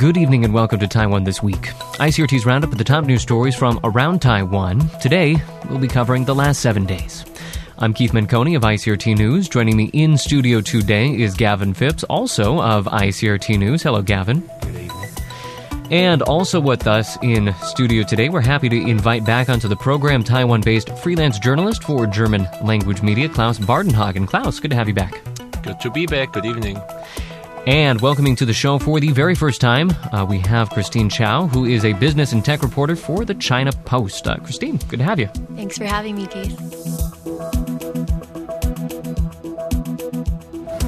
[0.00, 1.60] Good evening and welcome to Taiwan This Week.
[1.98, 4.88] ICRT's roundup of the top news stories from around Taiwan.
[4.98, 5.36] Today,
[5.68, 7.26] we'll be covering the last seven days.
[7.76, 9.46] I'm Keith Menconi of ICRT News.
[9.46, 13.82] Joining me in studio today is Gavin Phipps, also of ICRT News.
[13.82, 14.40] Hello, Gavin.
[14.62, 15.10] Good evening.
[15.90, 20.24] And also with us in studio today, we're happy to invite back onto the program
[20.24, 24.26] Taiwan based freelance journalist for German language media, Klaus Bardenhagen.
[24.26, 25.22] Klaus, good to have you back.
[25.62, 26.32] Good to be back.
[26.32, 26.80] Good evening.
[27.66, 31.46] And welcoming to the show for the very first time, uh, we have Christine Chow,
[31.46, 34.26] who is a business and tech reporter for the China Post.
[34.26, 35.26] Uh, Christine, good to have you.
[35.56, 36.58] Thanks for having me, Keith.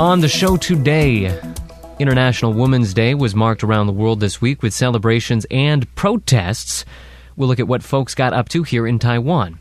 [0.01, 1.39] On the show today,
[1.99, 6.87] International Women's Day was marked around the world this week with celebrations and protests.
[7.37, 9.59] We'll look at what folks got up to here in Taiwan.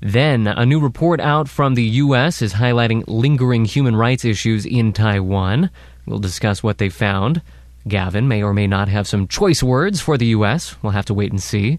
[0.00, 2.40] Then, a new report out from the U.S.
[2.40, 5.70] is highlighting lingering human rights issues in Taiwan.
[6.08, 7.42] We'll discuss what they found.
[7.86, 10.74] Gavin may or may not have some choice words for the U.S.
[10.82, 11.78] We'll have to wait and see.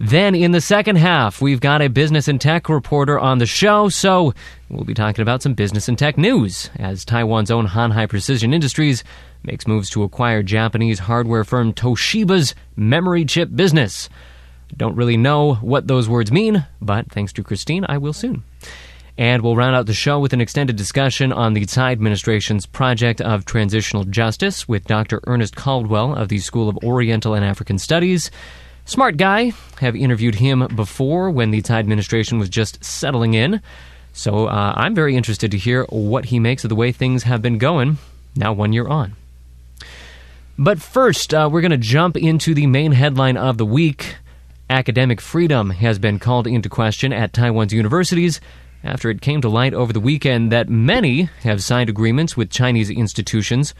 [0.00, 3.88] Then, in the second half, we've got a business and tech reporter on the show,
[3.88, 4.34] so
[4.68, 8.52] we'll be talking about some business and tech news as Taiwan's own Hon Hai Precision
[8.52, 9.04] Industries
[9.44, 14.08] makes moves to acquire Japanese hardware firm Toshiba's memory chip business.
[14.76, 18.42] Don't really know what those words mean, but thanks to Christine, I will soon.
[19.18, 23.20] And we'll round out the show with an extended discussion on the Tsai administration's project
[23.20, 25.20] of transitional justice with Dr.
[25.26, 28.30] Ernest Caldwell of the School of Oriental and African Studies.
[28.86, 29.52] Smart guy.
[29.80, 33.60] Have interviewed him before when the Tsai administration was just settling in.
[34.12, 37.42] So uh, I'm very interested to hear what he makes of the way things have
[37.42, 37.98] been going
[38.34, 39.14] now one year on.
[40.58, 44.16] But first, uh, we're going to jump into the main headline of the week.
[44.70, 48.40] Academic freedom has been called into question at Taiwan's universities
[48.84, 52.90] after it came to light over the weekend that many have signed agreements with Chinese
[52.90, 53.74] institutions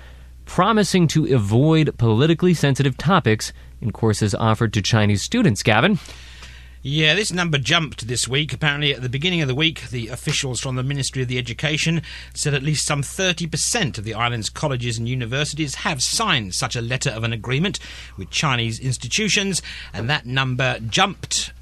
[0.44, 5.62] promising to avoid politically sensitive topics in courses offered to Chinese students.
[5.62, 5.98] Gavin?
[6.84, 8.53] Yeah, this number jumped this week.
[8.53, 12.03] Apparently, at the beginning of the week, the officials from the Ministry of the Education
[12.34, 16.81] said at least some 30% of the island's colleges and universities have signed such a
[16.81, 17.78] letter of an agreement
[18.16, 19.62] with Chinese institutions,
[19.93, 21.53] and that number jumped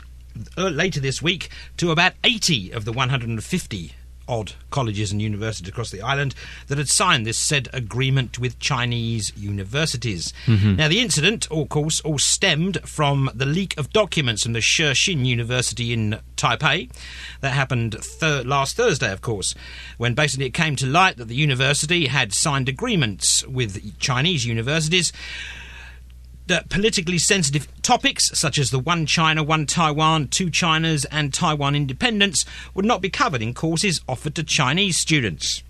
[0.56, 3.92] later this week to about 80 of the 150
[4.30, 6.34] odd colleges and universities across the island
[6.68, 10.32] that had signed this said agreement with Chinese universities.
[10.46, 10.76] Mm-hmm.
[10.76, 14.92] Now, the incident, of course, all stemmed from the leak of documents from the Shih
[14.92, 16.90] Hsin University in Taipei.
[17.40, 19.54] That happened thir- last Thursday, of course,
[19.98, 25.12] when basically it came to light that the university had signed agreements with Chinese universities
[26.50, 31.77] that politically sensitive topics, such as the One China, One Taiwan, Two Chinas, and Taiwan
[31.77, 32.44] independence,
[32.75, 35.62] would not be covered in courses offered to Chinese students.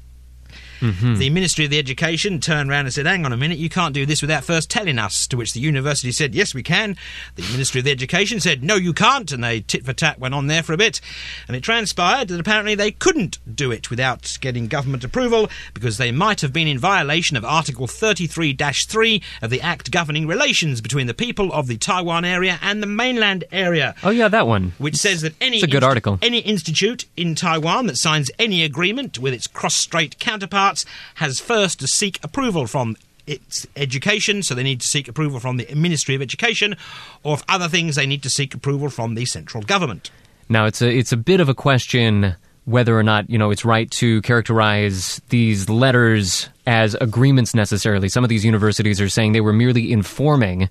[0.81, 1.17] Mm-hmm.
[1.17, 3.95] The Ministry of the Education turned around and said, Hang on a minute, you can't
[3.95, 5.27] do this without first telling us.
[5.29, 6.97] To which the university said, Yes, we can.
[7.37, 9.31] The Ministry of the Education said, No, you can't.
[9.33, 11.01] And they tit for tat went on there for a bit.
[11.47, 16.13] And it transpired that apparently they couldn't do it without getting government approval because they
[16.13, 21.07] might have been in violation of Article 33 3 of the Act governing relations between
[21.07, 23.95] the people of the Taiwan area and the mainland area.
[24.03, 24.73] Oh, yeah, that one.
[24.79, 26.19] Which says that any, it's a good inst- article.
[26.23, 30.70] any institute in Taiwan that signs any agreement with its cross strait counterpart
[31.17, 35.57] has first to seek approval from its education, so they need to seek approval from
[35.57, 36.77] the Ministry of Education,
[37.23, 40.11] or if other things, they need to seek approval from the central government.
[40.49, 43.65] Now, it's a it's a bit of a question whether or not you know it's
[43.65, 48.09] right to characterize these letters as agreements necessarily.
[48.09, 50.69] Some of these universities are saying they were merely informing.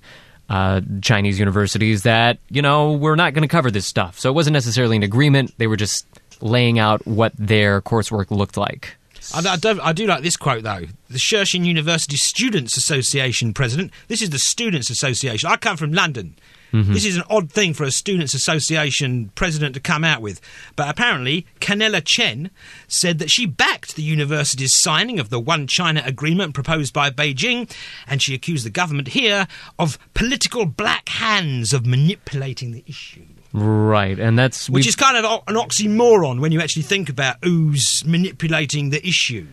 [0.48, 4.32] Uh, Chinese universities that you know we're not going to cover this stuff, so it
[4.32, 5.54] wasn't necessarily an agreement.
[5.58, 6.04] They were just
[6.40, 8.96] laying out what their coursework looked like.
[9.34, 10.84] I, I, do, I do like this quote though.
[11.08, 13.92] The Shih Hsin University Students Association president.
[14.08, 15.50] This is the Students Association.
[15.50, 16.36] I come from London.
[16.72, 16.92] Mm-hmm.
[16.92, 20.40] This is an odd thing for a Students Association president to come out with.
[20.76, 22.50] But apparently, Canella Chen
[22.86, 27.70] said that she backed the university's signing of the One China agreement proposed by Beijing,
[28.06, 29.48] and she accused the government here
[29.78, 33.26] of political black hands of manipulating the issue.
[33.52, 38.04] Right, and that's which is kind of an oxymoron when you actually think about who's
[38.06, 39.46] manipulating the issue.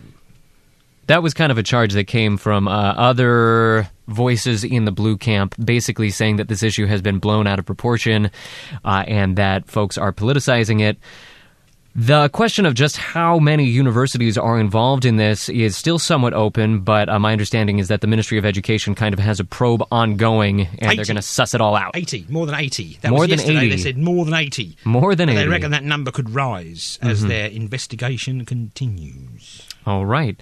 [1.08, 5.16] That was kind of a charge that came from uh, other voices in the blue
[5.16, 8.30] camp, basically saying that this issue has been blown out of proportion
[8.84, 10.98] uh, and that folks are politicizing it.
[12.00, 16.82] The question of just how many universities are involved in this is still somewhat open,
[16.82, 19.82] but uh, my understanding is that the Ministry of Education kind of has a probe
[19.90, 20.94] ongoing, and 80.
[20.94, 21.96] they're going to suss it all out.
[21.96, 22.98] 80, more than 80.
[23.00, 23.58] That More was than yesterday.
[23.62, 23.70] 80.
[23.70, 24.76] They said more than 80.
[24.84, 25.44] More than And 80.
[25.44, 29.66] They reckon that number could rise as their investigation continues.
[29.84, 30.40] All right.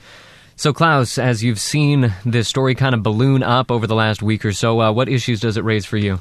[0.57, 4.45] So, Klaus, as you've seen this story kind of balloon up over the last week
[4.45, 6.21] or so, uh, what issues does it raise for you?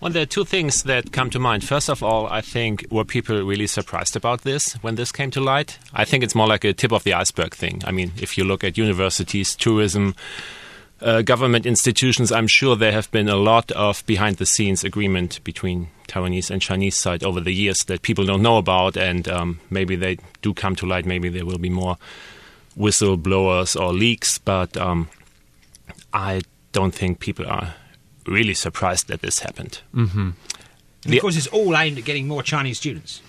[0.00, 1.62] Well, there are two things that come to mind.
[1.62, 5.42] First of all, I think were people really surprised about this when this came to
[5.42, 5.78] light?
[5.92, 7.82] I think it's more like a tip of the iceberg thing.
[7.84, 10.14] I mean, if you look at universities, tourism,
[11.02, 15.44] uh, government institutions, I'm sure there have been a lot of behind the scenes agreement
[15.44, 19.60] between Taiwanese and Chinese side over the years that people don't know about, and um,
[19.68, 21.04] maybe they do come to light.
[21.04, 21.98] Maybe there will be more
[22.74, 25.10] whistleblowers or leaks, but um,
[26.14, 26.40] I
[26.72, 27.74] don't think people are
[28.26, 29.80] really surprised that this happened.
[29.94, 30.30] Mm-hmm.
[31.04, 33.22] And of course, it's all aimed at getting more Chinese students.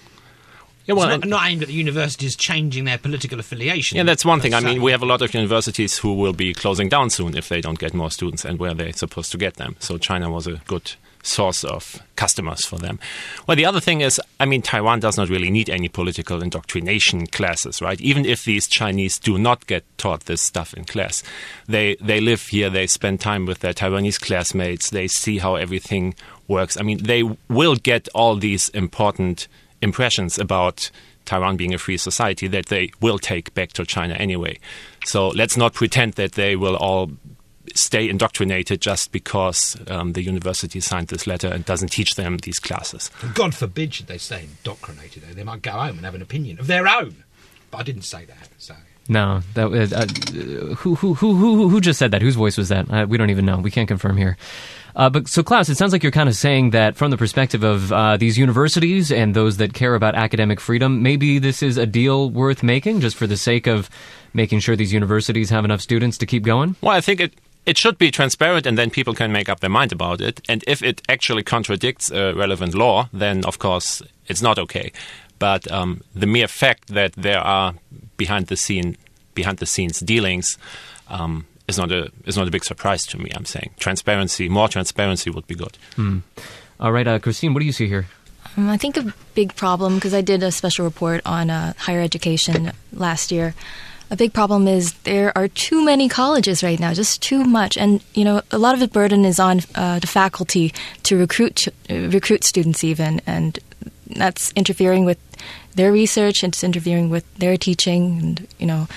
[0.86, 3.98] Yeah, well, it's not, not, aimed at the universities changing their political affiliation.
[3.98, 4.54] Yeah, that's one thing.
[4.54, 7.50] I mean, we have a lot of universities who will be closing down soon if
[7.50, 9.76] they don't get more students, and where they're supposed to get them.
[9.80, 13.00] So China was a good source of customers for them.
[13.48, 17.28] Well, the other thing is, I mean, Taiwan does not really need any political indoctrination
[17.28, 18.00] classes, right?
[18.02, 21.24] Even if these Chinese do not get taught this stuff in class,
[21.68, 26.16] they they live here, they spend time with their Taiwanese classmates, they see how everything
[26.48, 26.78] works.
[26.78, 29.48] I mean, they will get all these important
[29.82, 30.92] impressions about
[31.26, 34.60] Taiwan being a free society that they will take back to China anyway.
[35.06, 37.12] So let's not pretend that they will all
[37.76, 42.60] stay indoctrinated just because um, the university signed this letter and doesn't teach them these
[42.60, 43.10] classes.
[43.34, 45.24] God forbid should they stay indoctrinated.
[45.24, 47.24] They might go home and have an opinion of their own.
[47.70, 48.50] But I didn't say that.
[48.58, 48.76] So.
[49.08, 52.22] No, that uh, uh, who, who who who who just said that?
[52.22, 52.90] Whose voice was that?
[52.90, 53.58] Uh, we don't even know.
[53.58, 54.38] We can't confirm here.
[54.96, 57.64] Uh, but so, Klaus, it sounds like you're kind of saying that from the perspective
[57.64, 61.86] of uh, these universities and those that care about academic freedom, maybe this is a
[61.86, 63.90] deal worth making just for the sake of
[64.34, 66.76] making sure these universities have enough students to keep going.
[66.82, 67.34] Well, I think it
[67.66, 70.42] it should be transparent and then people can make up their mind about it.
[70.50, 74.92] And if it actually contradicts a relevant law, then of course it's not okay.
[75.40, 77.74] But um, the mere fact that there are
[78.18, 78.98] behind the scene
[79.34, 80.58] behind the scenes dealings
[81.08, 83.32] um, is not a is not a big surprise to me.
[83.36, 85.78] I'm saying transparency, more transparency would be good.
[85.96, 86.22] Mm.
[86.80, 88.08] All right, uh, Christine, what do you see here?
[88.58, 92.02] Um, I think a big problem because I did a special report on uh, higher
[92.02, 93.54] education last year.
[94.12, 98.04] A big problem is there are too many colleges right now, just too much, and
[98.14, 100.74] you know a lot of the burden is on uh, the faculty
[101.04, 103.58] to recruit uh, recruit students even, and
[104.08, 105.18] that's interfering with
[105.76, 106.44] their research.
[106.44, 108.88] It's interfering with their teaching, and you know.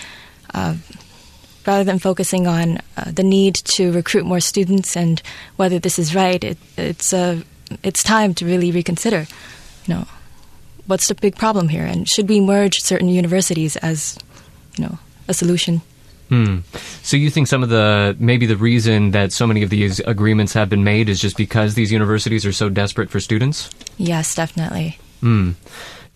[0.52, 0.76] Uh,
[1.66, 5.22] rather than focusing on uh, the need to recruit more students and
[5.56, 7.40] whether this is right, it, it's uh,
[7.82, 9.26] it's time to really reconsider.
[9.86, 10.06] You know,
[10.86, 14.18] what's the big problem here, and should we merge certain universities as
[14.76, 14.98] you know
[15.28, 15.82] a solution?
[16.28, 16.60] Hmm.
[17.02, 20.54] So you think some of the maybe the reason that so many of these agreements
[20.54, 23.70] have been made is just because these universities are so desperate for students?
[23.98, 24.98] Yes, definitely.
[25.20, 25.52] Hmm.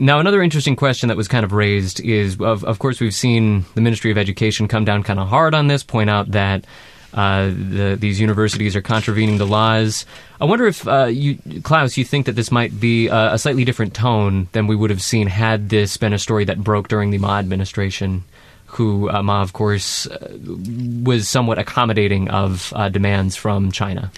[0.00, 3.64] Now, another interesting question that was kind of raised is, of, of course, we've seen
[3.75, 6.64] the Ministry of Education come down kind of hard on this, point out that
[7.12, 10.06] uh, the, these universities are contravening the laws.
[10.40, 13.64] I wonder if, uh, you, Klaus, you think that this might be a, a, slightly
[13.64, 17.10] different tone than we would have seen had this been a story that broke during
[17.10, 18.25] the Ma administration,
[18.69, 20.37] who uh, Ma, of course, uh,
[21.03, 24.11] was somewhat accommodating of uh, demands from China.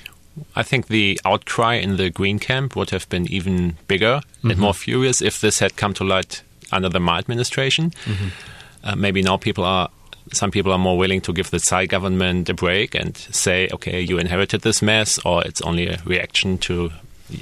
[0.56, 4.50] I think the outcry in the Green camp would have been even bigger mm-hmm.
[4.50, 6.42] and more furious if this had come to light
[6.72, 7.90] under the Ma administration.
[8.04, 8.28] Mm-hmm.
[8.82, 9.88] Uh, maybe now people are.
[10.32, 14.00] Some people are more willing to give the Tsai government a break and say, okay,
[14.00, 16.92] you inherited this mess, or it's only a reaction to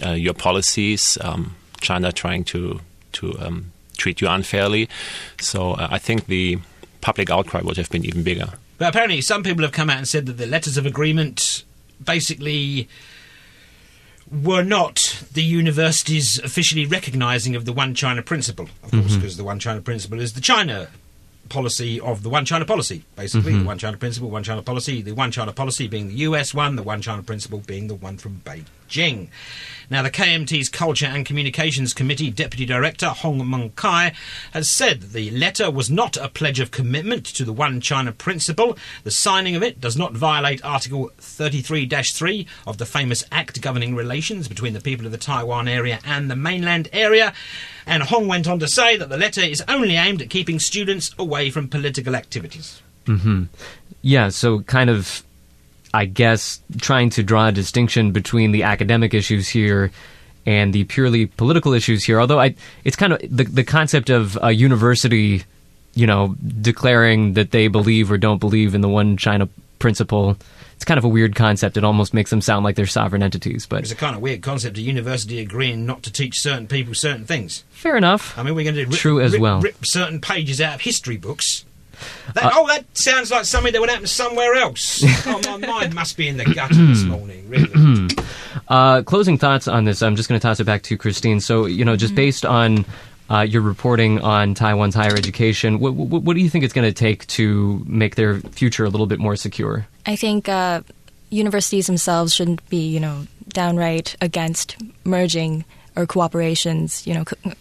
[0.03, 2.81] uh, your policies, um, China trying to,
[3.13, 4.89] to um, treat you unfairly.
[5.39, 6.59] So uh, I think the
[7.01, 8.53] public outcry would have been even bigger.
[8.79, 11.65] But apparently, some people have come out and said that the letters of agreement
[12.03, 12.89] basically
[14.31, 19.39] were not the universities officially recognising of the One China principle, of course, because mm-hmm.
[19.39, 20.89] the One China principle is the China
[21.49, 23.53] policy of the One China policy, basically.
[23.53, 23.61] Mm-hmm.
[23.63, 26.77] The One China principle, One China policy, the One China policy being the US one,
[26.77, 29.29] the One China principle being the one from Beijing.
[29.91, 34.13] Now, the KMT's Culture and Communications Committee Deputy Director Hong Meng Kai
[34.53, 38.77] has said the letter was not a pledge of commitment to the One China principle.
[39.05, 43.95] The signing of it does not violate Article 33 3 of the famous Act governing
[43.95, 47.33] relations between the people of the Taiwan area and the mainland area.
[47.89, 51.15] And Hong went on to say that the letter is only aimed at keeping students
[51.19, 52.83] away from political activities.
[53.07, 53.45] Mm-hmm.
[54.03, 55.25] Yeah, so kind of
[55.95, 59.91] I guess, trying to draw a distinction between the academic issues here
[60.45, 62.21] and the purely political issues here.
[62.21, 62.55] Although I,
[62.85, 65.45] it's kind of the the concept of a university,
[65.95, 69.49] you know, declaring that they believe or don't believe in the one China
[69.79, 70.37] principle.
[70.75, 71.77] It's kind of a weird concept.
[71.77, 73.67] It almost makes them sound like they're sovereign entities.
[73.67, 74.79] But it's a kind of weird concept.
[74.79, 77.65] A university agreeing not to teach certain people certain things.
[77.71, 78.39] Fair enough.
[78.39, 79.61] I mean, we're going to true as rip, well.
[79.61, 81.65] Rip certain pages out of history books
[82.35, 85.03] That, oh, that sounds like something that would happen somewhere else.
[85.27, 88.09] oh, my mind must be in the gutter this morning, really.
[88.67, 90.03] Uh, closing thoughts on this.
[90.03, 91.41] I'm just going to toss it back to Christine.
[91.41, 92.85] So, you know, just based on
[93.31, 96.89] uh, your reporting on Taiwan's higher education, what, what, what do you think it's going
[96.89, 99.87] to take to make their future a little bit more secure?
[100.07, 100.81] I think uh,
[101.31, 105.65] universities themselves shouldn't be, you know, downright against merging
[105.97, 107.07] or cooperations.
[107.07, 107.53] You know, co-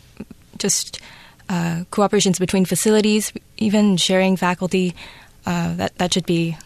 [0.58, 1.02] just
[1.50, 4.96] uh, cooperations between facilities, even sharing faculty.
[5.46, 6.58] Uh, that that should be,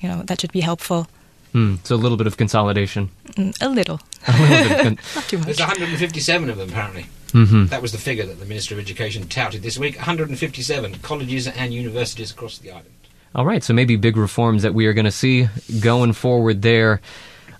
[0.00, 1.06] you know, that should be helpful.
[1.52, 3.10] Hmm, so a little bit of consolidation.
[3.36, 5.46] Mm, a little, A little bit of con- not too much.
[5.46, 7.06] There's 157 of them, apparently.
[7.34, 7.68] Mhm.
[7.68, 11.74] That was the figure that the Minister of Education touted this week 157 colleges and
[11.74, 12.86] universities across the island.
[13.34, 15.48] All right, so maybe big reforms that we are going to see
[15.80, 17.00] going forward there.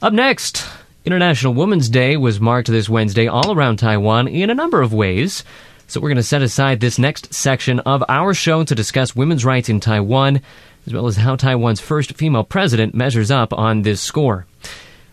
[0.01, 0.65] Up next,
[1.05, 5.43] International Women's Day was marked this Wednesday all around Taiwan in a number of ways.
[5.89, 9.45] So we're going to set aside this next section of our show to discuss women's
[9.45, 10.41] rights in Taiwan,
[10.87, 14.47] as well as how Taiwan's first female president measures up on this score.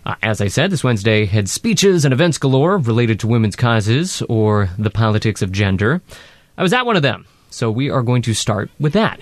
[0.05, 4.21] Uh, as I said, this Wednesday had speeches and events galore related to women's causes
[4.23, 6.01] or the politics of gender.
[6.57, 9.19] I was at one of them, so we are going to start with that.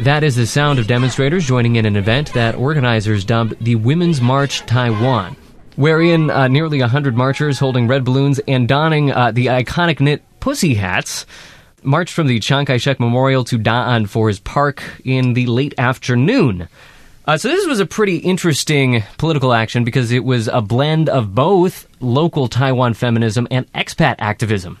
[0.00, 4.20] That is the sound of demonstrators joining in an event that organizers dubbed the Women's
[4.20, 5.36] March Taiwan,
[5.74, 10.74] wherein uh, nearly 100 marchers holding red balloons and donning uh, the iconic knit pussy
[10.74, 11.26] hats
[11.86, 16.68] marched from the Chiang Kai shek Memorial to Da'an Forest Park in the late afternoon.
[17.26, 21.34] Uh, so this was a pretty interesting political action because it was a blend of
[21.34, 24.78] both local Taiwan feminism and expat activism.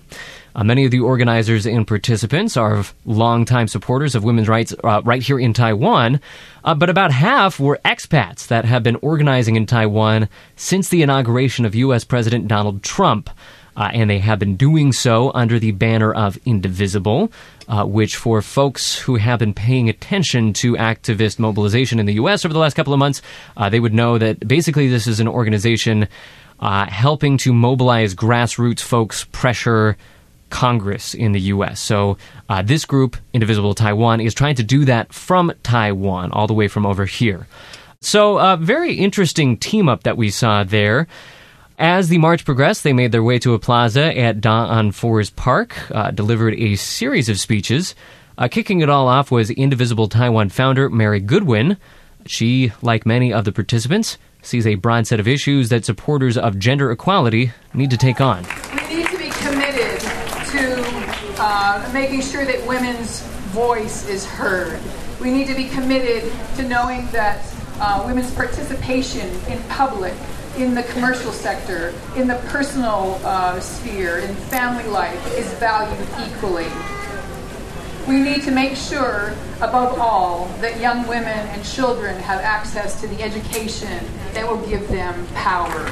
[0.54, 5.22] Uh, many of the organizers and participants are longtime supporters of women's rights uh, right
[5.22, 6.20] here in Taiwan,
[6.64, 11.64] uh, but about half were expats that have been organizing in Taiwan since the inauguration
[11.64, 12.04] of U.S.
[12.04, 13.28] President Donald Trump.
[13.76, 17.30] Uh, and they have been doing so under the banner of Indivisible,
[17.68, 22.44] uh, which, for folks who have been paying attention to activist mobilization in the U.S.
[22.44, 23.20] over the last couple of months,
[23.56, 26.08] uh, they would know that basically this is an organization
[26.60, 29.96] uh, helping to mobilize grassroots folks, pressure
[30.50, 31.80] Congress in the U.S.
[31.80, 32.16] So
[32.48, 36.68] uh, this group, Indivisible Taiwan, is trying to do that from Taiwan, all the way
[36.68, 37.46] from over here.
[38.00, 41.08] So, uh, very interesting team up that we saw there.
[41.78, 45.90] As the march progressed, they made their way to a plaza at Da'an Forest Park,
[45.90, 47.94] uh, delivered a series of speeches.
[48.38, 51.76] Uh, kicking it all off was Indivisible Taiwan founder Mary Goodwin.
[52.24, 56.58] She, like many of the participants, sees a broad set of issues that supporters of
[56.58, 58.44] gender equality need to take on.
[58.88, 60.82] We need to be committed to
[61.38, 63.20] uh, making sure that women's
[63.52, 64.80] voice is heard.
[65.20, 67.44] We need to be committed to knowing that
[67.80, 70.14] uh, women's participation in public,
[70.56, 76.66] in the commercial sector, in the personal uh, sphere, in family life is valued equally.
[78.08, 83.08] We need to make sure, above all, that young women and children have access to
[83.08, 85.84] the education that will give them power.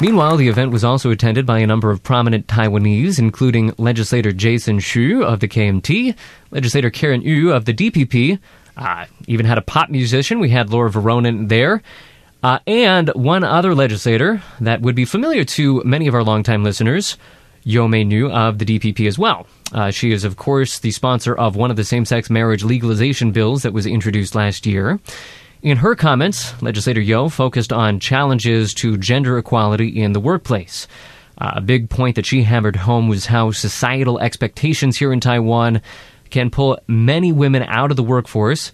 [0.00, 4.80] Meanwhile, the event was also attended by a number of prominent Taiwanese, including legislator Jason
[4.80, 6.16] Hsu of the KMT,
[6.50, 8.38] legislator Karen Yu of the DPP,
[8.76, 10.40] uh, even had a pop musician.
[10.40, 11.82] We had Laura Veronin there.
[12.42, 17.16] Uh, and one other legislator that would be familiar to many of our longtime listeners,
[17.62, 19.46] Yu Mei-nu of the DPP as well.
[19.72, 23.32] Uh, she is, of course, the sponsor of one of the same sex marriage legalization
[23.32, 25.00] bills that was introduced last year.
[25.62, 30.86] In her comments, legislator Yo focused on challenges to gender equality in the workplace.
[31.38, 35.80] Uh, a big point that she hammered home was how societal expectations here in Taiwan
[36.29, 38.71] can pull many women out of the workforce,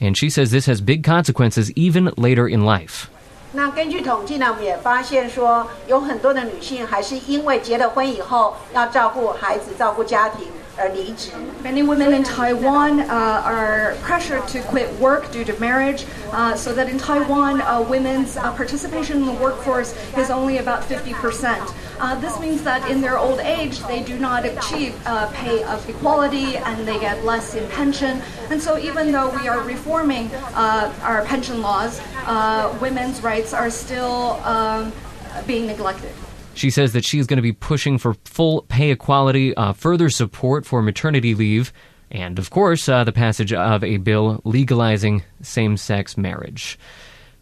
[0.00, 3.06] and she says this has big consequences even later in life.
[3.52, 10.61] 那根据统计呢，我们也发现说，有很多的女性还是因为结了婚以后要照顾孩子、照顾家庭而离职。
[11.61, 13.05] Many women in Taiwan uh,
[13.45, 18.37] are pressured to quit work due to marriage, uh, so that in Taiwan, uh, women's
[18.37, 21.73] uh, participation in the workforce is only about 50%.
[21.99, 25.87] Uh, this means that in their old age, they do not achieve uh, pay of
[25.87, 28.19] equality and they get less in pension.
[28.49, 32.01] And so, even though we are reforming our pension laws,
[32.81, 34.91] women's rights are still um,
[35.45, 36.11] being neglected.
[36.55, 40.65] She says that she's going to be pushing for full pay equality, uh, further support
[40.65, 41.73] for maternity leave,
[42.11, 46.77] and, of course, uh, the passage of a bill legalizing same sex marriage.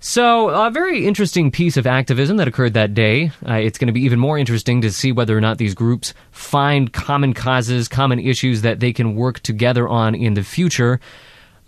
[0.03, 3.31] So, a very interesting piece of activism that occurred that day.
[3.47, 6.15] Uh, it's going to be even more interesting to see whether or not these groups
[6.31, 10.99] find common causes, common issues that they can work together on in the future.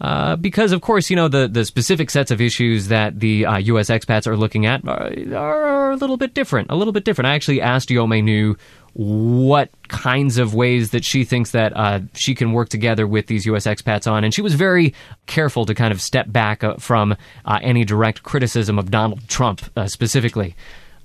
[0.03, 3.57] Uh, because, of course, you know, the, the specific sets of issues that the uh,
[3.57, 3.89] U.S.
[3.89, 6.69] expats are looking at are, are, a little bit different.
[6.69, 7.29] A little bit different.
[7.29, 8.55] I actually asked Yu Mei-nu
[8.95, 13.45] what kinds of ways that she thinks that uh, she can work together with these
[13.45, 13.65] U.S.
[13.65, 14.93] expats on, and she was very
[15.25, 19.61] careful to kind of step back uh, from uh, any direct criticism of Donald Trump
[19.87, 20.53] specifically.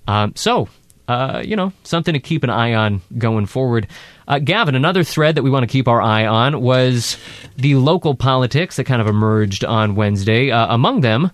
[0.08, 0.68] Um, so,
[1.08, 3.88] uh, you know, something to keep an eye on going forward.
[4.28, 7.16] Uh, Gavin, another thread that we want to keep our eye on was
[7.56, 10.50] the local politics that kind of emerged on Wednesday.
[10.50, 11.30] among them,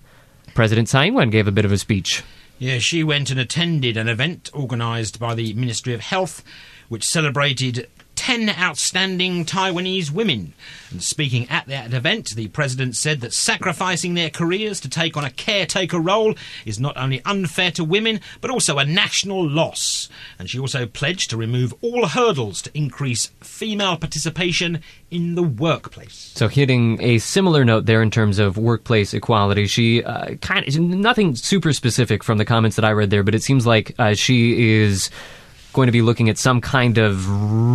[0.53, 2.23] President Tsai Ing-wen gave a bit of a speech.
[2.57, 6.41] Yeah, she went and attended an event organised by the Ministry of Health,
[6.87, 10.53] which celebrated 10 outstanding Taiwanese women.
[10.91, 15.25] And speaking at that event, the president said that sacrificing their careers to take on
[15.25, 20.09] a caretaker role is not only unfair to women, but also a national loss.
[20.39, 24.81] And she also pledged to remove all hurdles to increase female participation
[25.11, 26.31] in the workplace.
[26.35, 30.79] So, hitting a similar note there in terms of workplace equality, she uh, kind of
[30.79, 34.13] nothing super specific from the comments that I read there, but it seems like uh,
[34.13, 35.09] she is
[35.75, 37.27] going to be looking at some kind of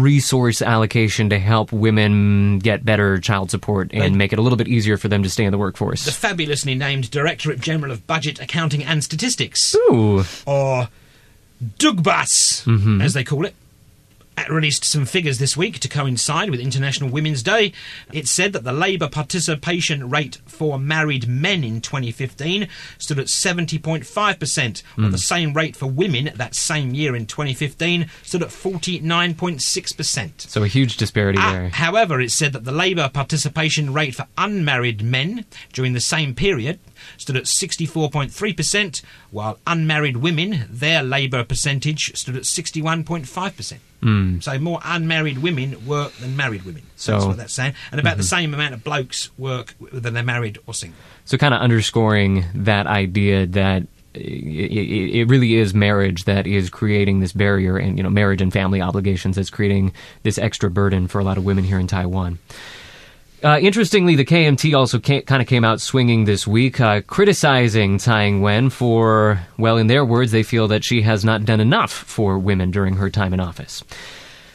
[0.03, 4.67] resource allocation to help women get better child support and make it a little bit
[4.67, 6.05] easier for them to stay in the workforce.
[6.07, 10.25] The fabulously named Directorate General of Budget, Accounting and Statistics, Ooh.
[10.47, 10.89] or
[11.79, 13.01] DUGBAS, Mm-hmm.
[13.03, 13.55] as they call it,
[14.49, 17.73] released some figures this week to coincide with International Women's Day.
[18.13, 22.69] It said that the labour participation rate for married men in 2015
[22.99, 28.43] stood at 70.5%, while the same rate for women that same year in 2015 stood
[28.43, 30.41] at 49.6%.
[30.49, 31.69] So, a huge disparity Ah, there.
[31.71, 36.79] however, it said that the labour participation rate for unmarried men during the same period
[37.17, 43.79] stood at 64.3%, while unmarried women, their labour percentage stood at 61.5%.
[44.01, 44.41] Hmm.
[44.41, 46.83] So more unmarried women work than married women.
[46.97, 47.75] So- that's what that's saying.
[47.91, 48.37] And about the mm-hmm.
[48.37, 50.99] same amount of blokes work than they're married or single.
[51.25, 57.33] So, kind of underscoring that idea that it really is marriage that is creating this
[57.33, 59.93] barrier, and you know, marriage and family obligations that's creating
[60.25, 62.39] this extra burden for a lot of women here in Taiwan.
[63.43, 68.25] Uh, interestingly, the KMT also kind of came out swinging this week, uh, criticizing Tsai
[68.25, 72.39] Ing-wen for, well, in their words, they feel that she has not done enough for
[72.39, 73.83] women during her time in office.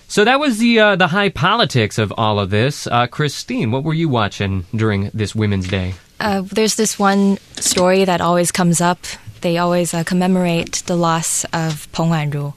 [0.07, 2.85] So that was the uh, the high politics of all of this.
[2.85, 5.95] Uh, Christine, what were you watching during this Women's Day?
[6.19, 8.99] Uh, there's this one story that always comes up.
[9.41, 12.53] They always uh, commemorate the loss of Peng Wanru,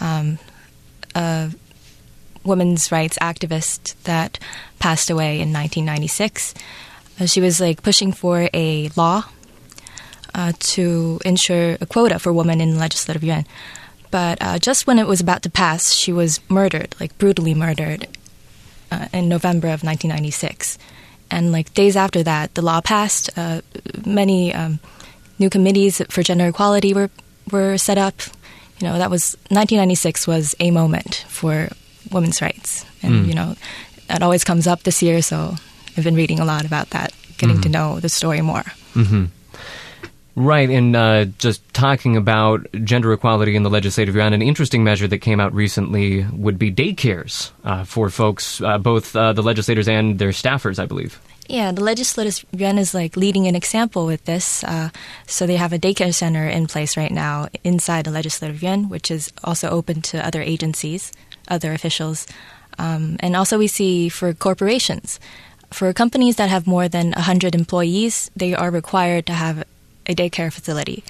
[0.00, 0.38] um,
[2.44, 4.38] women's rights activist that
[4.78, 6.54] passed away in 1996.
[7.20, 9.24] Uh, she was like pushing for a law
[10.34, 13.44] uh, to ensure a quota for women in the legislative yuan.
[14.10, 18.06] But uh, just when it was about to pass, she was murdered, like brutally murdered,
[18.90, 20.78] uh, in November of 1996.
[21.30, 23.30] And like days after that, the law passed.
[23.36, 23.60] Uh,
[24.06, 24.80] many um,
[25.38, 27.10] new committees for gender equality were
[27.50, 28.22] were set up.
[28.80, 31.68] You know, that was 1996 was a moment for
[32.10, 33.56] women's rights, and you know,
[34.08, 35.22] that always comes up this year.
[35.22, 35.54] So
[35.96, 38.64] I've been reading a lot about that, getting to know the story more.
[40.38, 45.08] Right, and uh, just talking about gender equality in the legislative yuan, an interesting measure
[45.08, 49.88] that came out recently would be daycares uh, for folks, uh, both uh, the legislators
[49.88, 51.20] and their staffers, I believe.
[51.48, 54.62] Yeah, the legislative yuan is like leading an example with this.
[54.62, 54.90] Uh,
[55.26, 59.10] so they have a daycare center in place right now inside the legislative yuan, which
[59.10, 61.10] is also open to other agencies,
[61.48, 62.26] other officials,
[62.78, 65.18] um, and also we see for corporations,
[65.70, 69.64] for companies that have more than hundred employees, they are required to have
[70.06, 71.04] a daycare facility.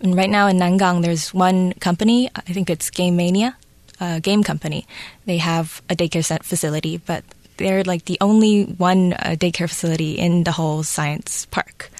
[0.00, 2.30] And right now in Nangang, there's one company.
[2.34, 3.54] I think it's Gamania,
[4.00, 4.86] a game company.
[5.26, 7.22] They have a daycare set facility, but
[7.58, 11.90] they're like the only one uh, daycare facility in the whole science park.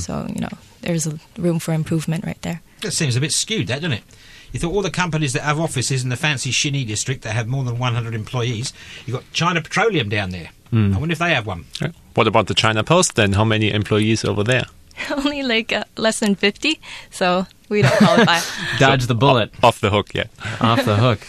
[0.00, 0.50] So you know,
[0.82, 2.60] there's a room for improvement right there.
[2.80, 4.02] That seems a bit skewed, that, doesn't it?
[4.52, 7.48] You thought all the companies that have offices in the fancy Xinyi district that have
[7.48, 8.72] more than 100 employees,
[9.06, 10.50] you've got China Petroleum down there.
[10.74, 11.66] I wonder if they have one.
[12.14, 13.32] What about the China Post then?
[13.34, 14.64] How many employees over there?
[15.10, 18.40] only like uh, less than fifty, so we don't qualify.
[18.78, 19.52] Dodge the bullet.
[19.62, 20.24] Off the hook, yeah.
[20.60, 21.26] off the hook.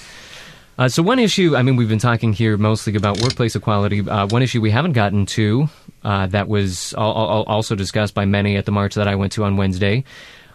[0.77, 3.99] Uh, so one issue, I mean, we've been talking here mostly about workplace equality.
[4.01, 5.69] Uh, one issue we haven't gotten to
[6.03, 9.33] uh, that was al- al- also discussed by many at the march that I went
[9.33, 10.03] to on Wednesday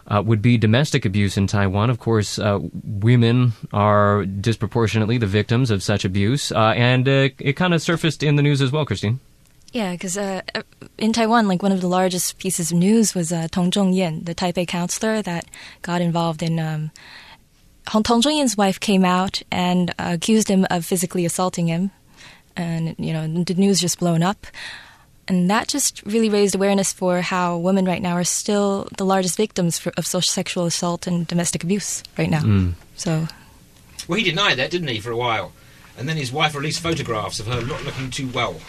[0.09, 1.89] uh, would be domestic abuse in Taiwan.
[1.89, 7.53] Of course, uh, women are disproportionately the victims of such abuse, uh, and uh, it
[7.53, 9.19] kind of surfaced in the news as well, Christine.
[9.71, 10.41] Yeah, because uh,
[10.97, 14.33] in Taiwan, like one of the largest pieces of news was uh, Tong Zhongyan, the
[14.33, 15.45] Taipei counselor that
[15.83, 16.59] got involved in.
[16.59, 16.91] Um,
[17.89, 21.91] Hong- Tong Zhongyan's wife came out and uh, accused him of physically assaulting him,
[22.55, 24.47] and you know the news just blown up.
[25.29, 29.37] And that just really raised awareness for how women right now are still the largest
[29.37, 32.73] victims for, of social sexual assault and domestic abuse right now.
[32.95, 33.27] So,
[34.07, 35.53] Well, he denied that, didn't he, for a while?
[35.97, 38.59] And then his wife released photographs of her not looking too well.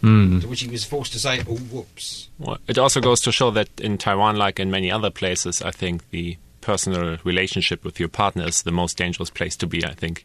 [0.00, 0.38] Hmm.
[0.40, 2.28] To which he was forced to say, oh, whoops.
[2.38, 5.70] Well, it also goes to show that in Taiwan, like in many other places, I
[5.72, 9.84] think the personal relationship with your partner is the most dangerous place to be.
[9.84, 10.24] I think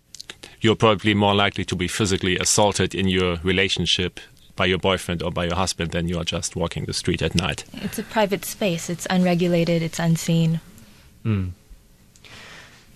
[0.61, 4.19] you're probably more likely to be physically assaulted in your relationship
[4.59, 7.33] by your boyfriend or by your husband than you are just walking the street at
[7.33, 7.63] night.
[7.75, 8.89] it's a private space.
[8.89, 10.59] It's unregulated, it's unseen.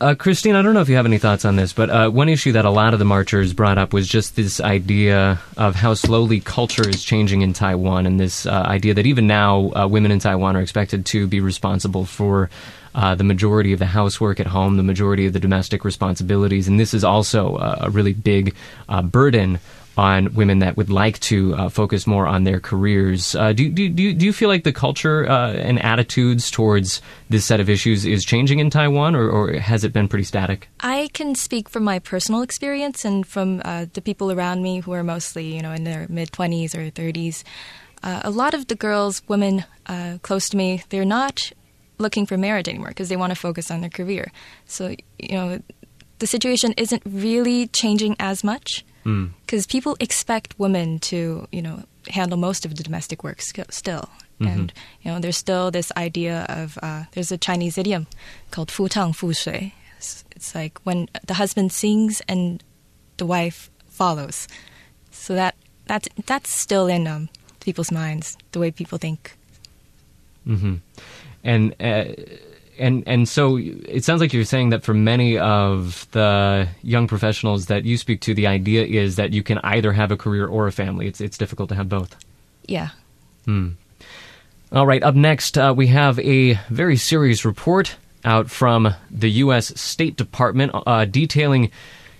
[0.01, 2.27] Uh, Christine, I don't know if you have any thoughts on this, but uh, one
[2.27, 5.93] issue that a lot of the marchers brought up was just this idea of how
[5.93, 10.11] slowly culture is changing in Taiwan, and this uh, idea that even now uh, women
[10.11, 12.49] in Taiwan are expected to be responsible for
[12.95, 16.77] uh, the majority of the housework at home, the majority of the domestic responsibilities, and
[16.77, 18.53] this is also uh, a really big
[18.89, 19.59] uh, burden
[19.97, 23.35] on women that would like to uh, focus more on their careers.
[23.35, 27.01] Uh, do, do, do, you- do you feel like the culture uh, and attitudes towards
[27.29, 30.67] this set of issues is changing in Taiwan, or, or has it been pretty static?
[30.79, 34.93] I can speak from my personal experience and from uh, the people around me who
[34.93, 37.43] are mostly, you know, in their mid 20s or 30s.
[38.01, 41.51] Uh, a lot of the girls, women uh, close to me, they're not
[41.99, 44.31] looking for marriage anymore because they want to focus on their career.
[44.65, 45.61] So, you know,
[46.19, 48.85] the situation isn't really changing as much
[49.45, 54.09] because people expect women to, you know, handle most of the domestic work sk- still.
[54.39, 54.73] And,
[55.03, 58.07] you know, there's still this idea of, uh, there's a Chinese idiom
[58.51, 59.73] called fu tang fu shui.
[59.97, 62.61] It's, it's like when the husband sings and
[63.17, 64.47] the wife follows.
[65.11, 67.29] So that, that's, that's still in um,
[67.61, 69.37] people's minds, the way people think.
[71.43, 72.05] And uh,
[72.79, 77.67] and and so it sounds like you're saying that for many of the young professionals
[77.67, 80.67] that you speak to, the idea is that you can either have a career or
[80.67, 81.07] a family.
[81.07, 82.15] It's it's difficult to have both.
[82.67, 82.89] Yeah.
[83.45, 83.69] Hmm.
[84.71, 89.79] All right, up next, uh, we have a very serious report out from the U.S.
[89.79, 91.69] State Department uh, detailing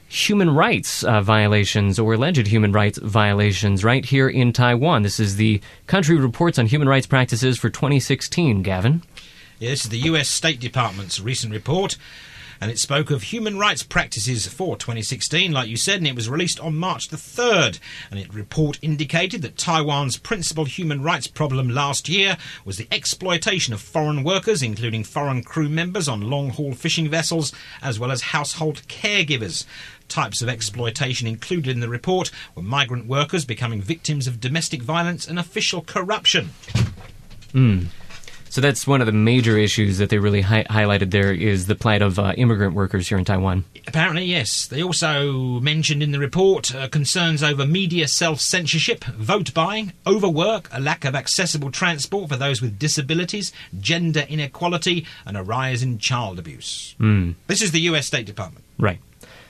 [0.07, 5.01] human rights uh, violations or alleged human rights violations right here in Taiwan.
[5.01, 9.01] This is the country reports on human rights practices for 2016, Gavin.
[9.63, 11.95] Yeah, this is the US State Department's recent report,
[12.59, 16.27] and it spoke of human rights practices for 2016, like you said, and it was
[16.27, 17.79] released on March the 3rd.
[18.11, 23.73] And its report indicated that Taiwan's principal human rights problem last year was the exploitation
[23.73, 28.33] of foreign workers, including foreign crew members on long haul fishing vessels, as well as
[28.33, 29.65] household caregivers.
[30.09, 35.25] Types of exploitation included in the report were migrant workers becoming victims of domestic violence
[35.25, 36.49] and official corruption.
[37.53, 37.83] Hmm.
[38.53, 41.73] So that's one of the major issues that they really hi- highlighted there is the
[41.73, 43.65] plight of uh, immigrant workers here in Taiwan.
[43.87, 44.67] Apparently, yes.
[44.67, 50.69] They also mentioned in the report uh, concerns over media self censorship, vote buying, overwork,
[50.71, 55.97] a lack of accessible transport for those with disabilities, gender inequality, and a rise in
[55.97, 56.93] child abuse.
[57.47, 58.63] This is the US State Department.
[58.77, 58.99] Right.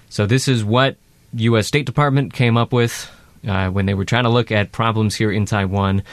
[0.07, 0.95] So this is what
[1.33, 1.67] U.S.
[1.67, 3.11] State Department came up with
[3.47, 6.03] uh, when they were trying to look at problems here in Taiwan.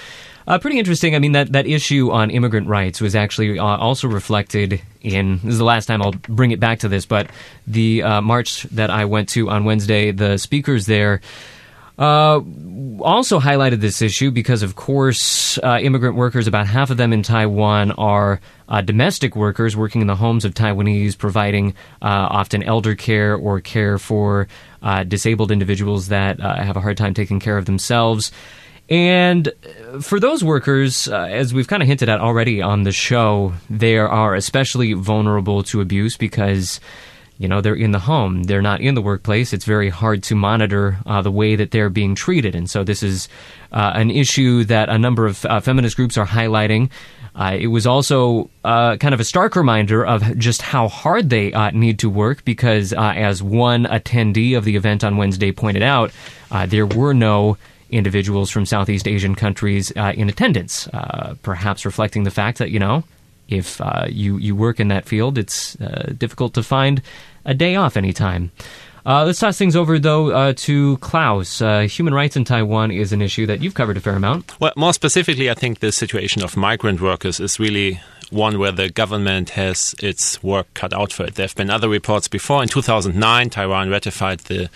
[0.46, 1.14] Uh, pretty interesting.
[1.14, 5.36] I mean, that, that issue on immigrant rights was actually uh, also reflected in.
[5.44, 7.30] This is the last time I'll bring it back to this, but
[7.66, 11.20] the uh, march that I went to on Wednesday, the speakers there
[12.00, 12.40] uh,
[13.02, 17.22] also highlighted this issue because, of course, uh, immigrant workers, about half of them in
[17.22, 22.94] Taiwan are uh, domestic workers working in the homes of Taiwanese, providing uh, often elder
[22.94, 24.48] care or care for
[24.82, 28.32] uh, disabled individuals that uh, have a hard time taking care of themselves.
[28.88, 32.92] And uh, for those workers, uh, as we've kind of hinted at already on the
[32.92, 36.80] show, they are especially vulnerable to abuse because
[37.40, 38.42] you know they're in the home.
[38.42, 39.54] They're not in the workplace.
[39.54, 42.54] It's very hard to monitor uh, the way that they're being treated.
[42.54, 43.30] And so this is
[43.72, 46.90] uh, an issue that a number of uh, feminist groups are highlighting.
[47.34, 51.50] Uh, it was also uh, kind of a stark reminder of just how hard they
[51.54, 56.12] uh, need to work because, as one attendee of the event on Wednesday pointed out,
[56.66, 57.56] there were no
[57.88, 60.88] individuals from Southeast Asian countries in attendance,
[61.42, 63.02] perhaps reflecting the fact that, you know,
[63.50, 67.02] if uh, you, you work in that field, it's uh, difficult to find
[67.50, 68.50] a day off anytime.
[69.04, 71.60] Uh, let's toss things over, though, uh, to Klaus.
[71.60, 74.58] Uh, human rights in Taiwan is an issue that you've covered a fair amount.
[74.60, 78.88] Well, more specifically, I think the situation of migrant workers is really one where the
[78.88, 81.34] government has its work cut out for it.
[81.34, 82.62] There have been other reports before.
[82.62, 84.70] In 2009, Taiwan ratified the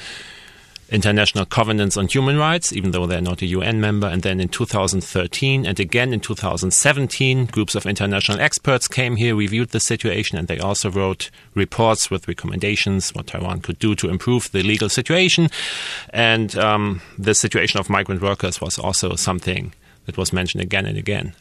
[0.94, 4.06] International Covenants on Human Rights, even though they're not a UN member.
[4.06, 9.70] And then in 2013 and again in 2017, groups of international experts came here, reviewed
[9.70, 14.52] the situation, and they also wrote reports with recommendations what Taiwan could do to improve
[14.52, 15.48] the legal situation.
[16.10, 19.74] And um, the situation of migrant workers was also something
[20.06, 21.34] that was mentioned again and again.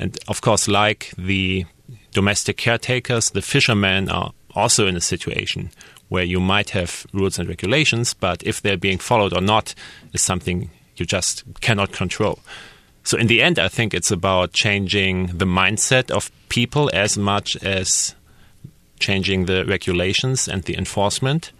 [0.00, 1.64] And of course, like the
[2.12, 5.70] domestic caretakers, the fishermen are also in a situation
[6.08, 9.74] where you might have rules and regulations, but if they're being followed or not
[10.12, 12.38] is something you just cannot control.
[13.02, 17.56] So, in the end, I think it's about changing the mindset of people as much
[17.62, 18.14] as
[18.98, 21.52] changing the regulations and the enforcement.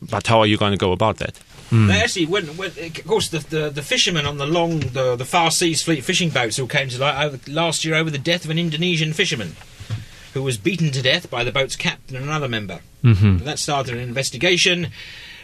[0.00, 1.36] But how are you going to go about that?
[1.68, 1.88] Hmm.
[1.88, 5.24] They actually, when, when, of course, the, the the fishermen on the long, the, the
[5.24, 8.18] far seas fleet fishing boats all came to light uh, over, last year over the
[8.18, 9.56] death of an Indonesian fisherman
[10.34, 12.80] who was beaten to death by the boat's captain and another member.
[13.02, 13.44] Mm-hmm.
[13.44, 14.88] That started an investigation.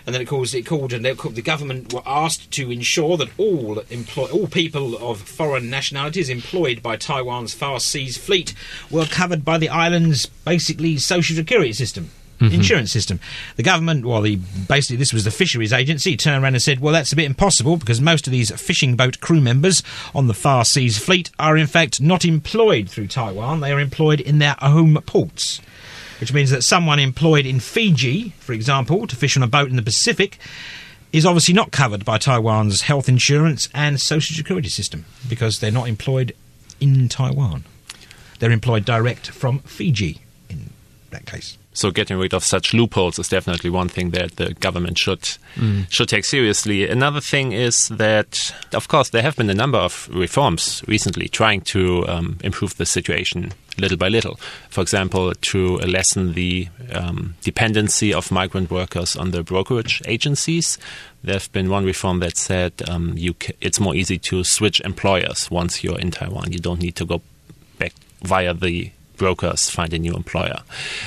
[0.07, 3.18] And then it caused it called, and they called, the government were asked to ensure
[3.18, 8.55] that all employ, all people of foreign nationalities employed by Taiwan's far seas fleet
[8.90, 12.11] were covered by the island's basically social security system.
[12.40, 12.55] Mm-hmm.
[12.55, 13.18] Insurance system.
[13.57, 16.92] The government, well, the basically this was the fisheries agency, turned around and said, "Well,
[16.92, 19.83] that's a bit impossible because most of these fishing boat crew members
[20.14, 24.20] on the far seas fleet are in fact not employed through Taiwan; they are employed
[24.20, 25.61] in their home ports."
[26.20, 29.77] which means that someone employed in Fiji, for example, to fish on a boat in
[29.77, 30.38] the Pacific,
[31.12, 35.88] is obviously not covered by Taiwan's health insurance and social security system because they're not
[35.88, 36.35] employed
[36.81, 37.64] in Taiwan.
[38.38, 40.70] They're employed direct from Fiji in
[41.11, 41.57] that case.
[41.79, 45.38] So getting rid of such loopholes is definitely one thing that the government should
[45.88, 46.88] should take seriously.
[46.88, 51.61] Another thing is that, of course, there have been a number of reforms recently trying
[51.61, 54.41] to um, improve the situation little by little.
[54.71, 60.79] For example, to lessen the um, dependency of migrant workers on the brokerage agencies.
[61.23, 65.49] There have been one reform that said um, ca- it's more easy to switch employers
[65.49, 66.51] once you're in Taiwan.
[66.51, 67.23] You don't need to go
[67.79, 67.93] back
[68.25, 70.61] via the brokers find a new employer.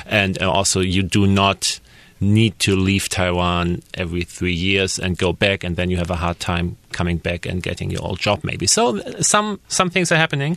[0.06, 1.80] And uh, also, you do not
[2.20, 6.16] need to leave Taiwan every three years and go back, and then you have a
[6.16, 8.66] hard time coming back and getting your old job, maybe.
[8.66, 10.56] So, uh, some, some things are happening.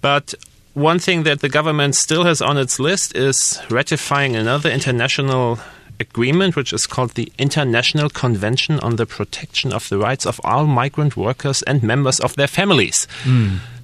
[0.00, 0.34] But
[0.74, 5.58] one thing that the government still has on its list is ratifying another international
[6.00, 10.66] agreement, which is called the International Convention on the Protection of the Rights of All
[10.66, 13.06] Migrant Workers and Members of Their Families.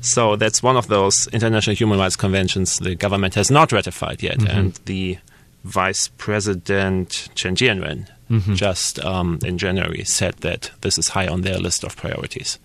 [0.07, 4.41] So that's one of those international human rights conventions the government has not ratified yet,
[4.49, 5.19] and the
[5.65, 8.07] Vice President Chen Jianwen
[8.55, 12.59] just um, in January said that this is high on their list of priorities.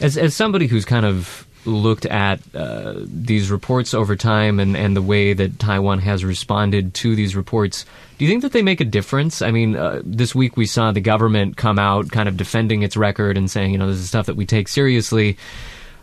[0.00, 4.96] As, as somebody who's kind of looked at uh, these reports over time and, and
[4.96, 7.86] the way that Taiwan has responded to these reports,
[8.18, 9.42] do you think that they make a difference?
[9.42, 12.96] I mean, uh, this week we saw the government come out kind of defending its
[12.96, 15.36] record and saying, you know, this is stuff that we take seriously.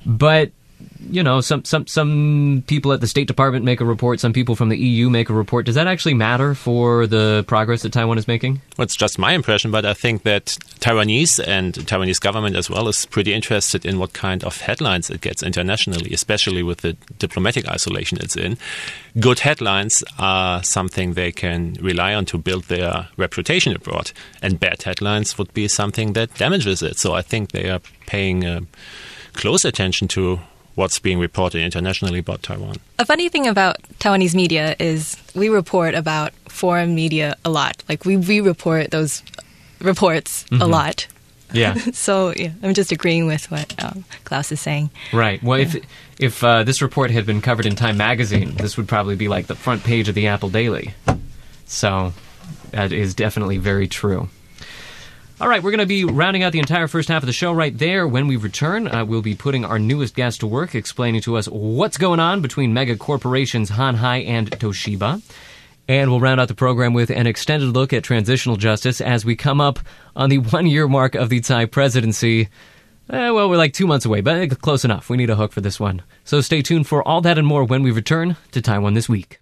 [0.06, 0.52] But
[1.10, 4.56] you know, some some some people at the State Department make a report, some people
[4.56, 5.66] from the EU make a report.
[5.66, 8.62] Does that actually matter for the progress that Taiwan is making?
[8.78, 12.88] Well, it's just my impression, but I think that Taiwanese and Taiwanese government as well
[12.88, 17.68] is pretty interested in what kind of headlines it gets internationally, especially with the diplomatic
[17.68, 18.58] isolation it's in.
[19.20, 24.84] Good headlines are something they can rely on to build their reputation abroad, and bad
[24.84, 26.98] headlines would be something that damages it.
[26.98, 28.62] So I think they are paying uh,
[29.39, 30.38] close attention to
[30.75, 32.75] what's being reported internationally about Taiwan.
[32.99, 37.82] A funny thing about Taiwanese media is we report about foreign media a lot.
[37.88, 39.23] Like we re-report those
[39.80, 41.08] reports a lot.
[41.54, 41.73] Yeah.
[41.93, 44.91] So yeah, I'm just agreeing with what um, Klaus is saying.
[45.12, 45.41] Right.
[45.41, 45.75] Well, if
[46.19, 49.47] if uh, this report had been covered in Time Magazine, this would probably be like
[49.47, 50.93] the front page of the Apple Daily.
[51.65, 52.13] So
[52.71, 54.30] that is definitely very true.
[55.41, 57.54] All right, we're going to be rounding out the entire first half of the show
[57.54, 58.06] right there.
[58.06, 61.47] When we return, uh, we'll be putting our newest guest to work, explaining to us
[61.47, 65.21] what's going on between mega corporations Hon Hai and Toshiba.
[65.88, 69.38] And we'll round out the program with an extended look at transitional justice as we
[69.38, 69.80] come up
[70.13, 72.49] on the one year mark of the Tsai presidency.
[73.10, 75.10] Eh, well, we're like two months away, but close enough.
[75.10, 76.02] We need a hook for this one.
[76.25, 79.38] So stay tuned for all that and more when we return to Taiwan This Week.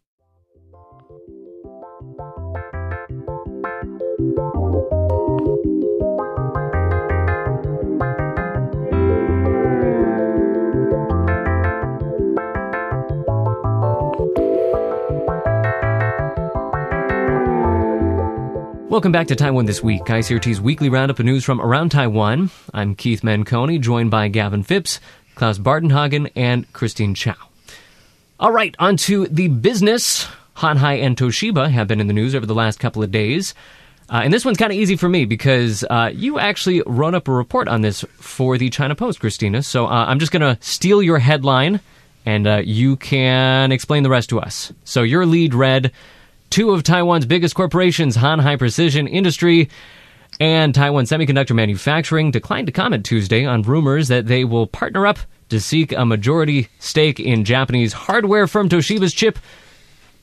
[18.97, 22.49] Welcome back to Taiwan This Week, ICRT's weekly roundup of news from around Taiwan.
[22.73, 24.99] I'm Keith Menconi, joined by Gavin Phipps,
[25.35, 27.35] Klaus Bardenhagen, and Christine Chow.
[28.39, 30.27] All right, on to the business.
[30.55, 33.53] Hon Hai and Toshiba have been in the news over the last couple of days.
[34.09, 37.27] Uh, and this one's kind of easy for me because uh, you actually wrote up
[37.27, 39.61] a report on this for the China Post, Christina.
[39.61, 41.81] So uh, I'm just going to steal your headline
[42.25, 44.73] and uh, you can explain the rest to us.
[44.85, 45.91] So your lead read
[46.49, 49.69] Two of Taiwan's biggest corporations, Hon Hai Precision Industry
[50.39, 55.19] And Taiwan Semiconductor Manufacturing declined to comment Tuesday on rumors that they will partner up
[55.49, 59.39] to seek a majority stake in Japanese hardware firm Toshiba's chip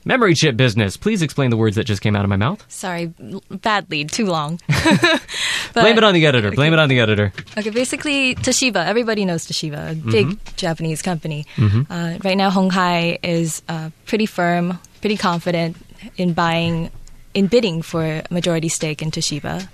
[0.05, 0.97] memory chip business.
[0.97, 2.63] Please explain the words that just came out of my mouth.
[2.69, 4.59] Sorry, l- bad lead, too long.
[4.67, 5.21] But-
[5.73, 6.51] Blame it on the editor.
[6.51, 7.33] Blame it on the editor.
[7.57, 8.85] Okay, basically Toshiba.
[8.85, 11.45] Everybody knows Toshiba, a big Japanese company.
[11.89, 15.75] Uh, right now, Hon Hai is uh, pretty firm, pretty confident
[16.17, 16.91] in buying,
[17.33, 19.67] in bidding for a majority stake in Toshiba,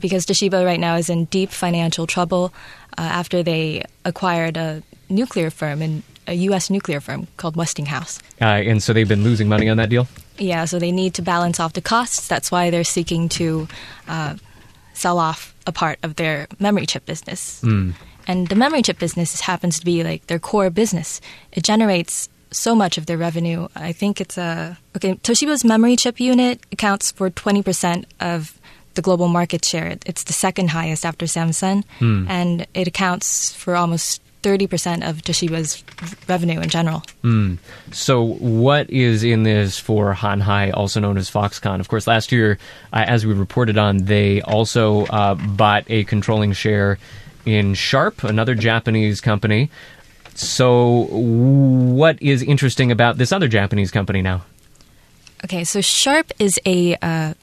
[0.00, 2.52] because Toshiba right now is in deep financial trouble
[2.98, 6.70] uh, after they acquired a nuclear firm in a U.S.
[6.70, 8.20] nuclear firm called Westinghouse.
[8.40, 10.06] Uh, and so they've been losing money on that deal.
[10.38, 12.28] Yeah, so they need to balance off the costs.
[12.28, 13.68] That's why they're seeking to
[14.06, 14.36] uh,
[14.94, 17.62] sell off a part of their memory chip business.
[18.26, 21.20] And the memory chip business happens to be like their core business.
[21.52, 23.68] It generates so much of their revenue.
[23.74, 25.14] I think it's a okay.
[25.14, 28.58] Toshiba's memory chip unit accounts for twenty percent of
[28.94, 29.96] the global market share.
[30.06, 31.84] It's the second highest after Samsung,
[32.28, 35.84] and it accounts for almost thirty percent of Toshiba's
[36.28, 37.02] revenue in general.
[37.92, 41.80] So, what is in this for Hon Hai, also known as Foxconn?
[41.80, 42.58] Of course, last year,
[42.92, 46.98] uh, as we reported on, they also uh, bought a controlling share
[47.46, 49.70] in Sharp, another Japanese company.
[50.40, 54.42] So, what is interesting about this other Japanese company now?
[55.44, 57.34] Okay, so Sharp is a uh,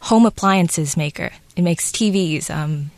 [0.00, 1.30] home appliances maker.
[1.56, 2.90] It makes TVs, um,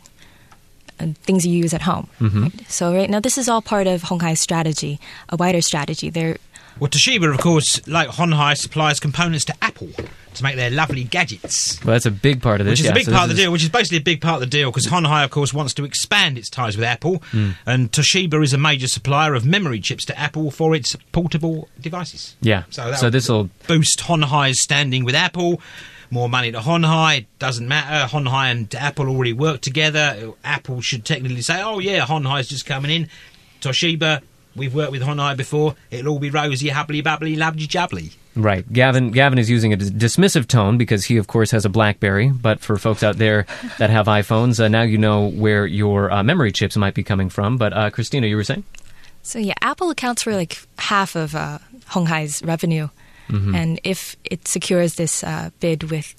[0.99, 2.07] and things you use at home.
[2.21, 2.51] Right?
[2.69, 6.09] So right now, this is all part of Honghai's strategy, a wider strategy.
[6.09, 6.37] They're
[6.79, 9.89] Well, Toshiba, of course, like Hon Hai, supplies components to Apple
[10.35, 11.83] to make their lovely gadgets.
[11.83, 12.73] Well, that's a big part of this.
[12.73, 12.91] Which is yeah.
[12.91, 14.39] a big So part of the is- deal, which is basically a big part of
[14.41, 17.51] the deal because Hon Hai, of course, wants to expand its ties with Apple, Hmm.
[17.65, 22.35] and Toshiba is a major supplier of memory chips to Apple for its portable devices.
[22.41, 22.63] Yeah.
[22.69, 25.61] So, So this will boost Hon Hai's standing with Apple.
[26.13, 28.05] More money to Hon Hai doesn't matter.
[28.07, 30.31] Hon Hai and Apple already work together.
[30.43, 33.07] Apple should technically say, "Oh yeah, Hon Hai's just coming in."
[33.61, 34.21] Toshiba,
[34.55, 35.75] we've worked with Hon Hai before.
[35.89, 38.11] It'll all be rosy, happily babbly, labby jabbly.
[38.35, 38.71] Right.
[38.71, 42.29] Gavin Gavin is using a dismissive tone because he, of course, has a BlackBerry.
[42.29, 43.45] But for folks out there
[43.77, 47.29] that have iPhones, uh, now you know where your uh, memory chips might be coming
[47.29, 47.57] from.
[47.57, 48.63] But uh, Christina, you were saying?
[49.21, 49.53] so yeah.
[49.61, 52.89] Apple accounts for like half of uh, Honghai's revenue,
[53.29, 56.15] and if it secures this uh, bid with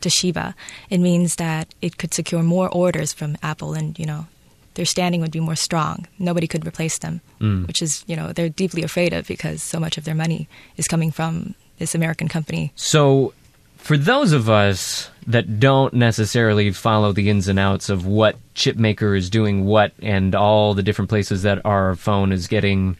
[0.00, 0.54] Toshiba,
[0.90, 4.26] it means that it could secure more orders from Apple, and you know
[4.74, 6.06] their standing would be more strong.
[6.18, 7.66] Nobody could replace them, mm.
[7.66, 10.88] which is you know they're deeply afraid of because so much of their money is
[10.88, 12.72] coming from this American company.
[12.76, 13.32] So,
[13.76, 18.76] for those of us that don't necessarily follow the ins and outs of what chip
[18.76, 22.96] maker is doing what and all the different places that our phone is getting,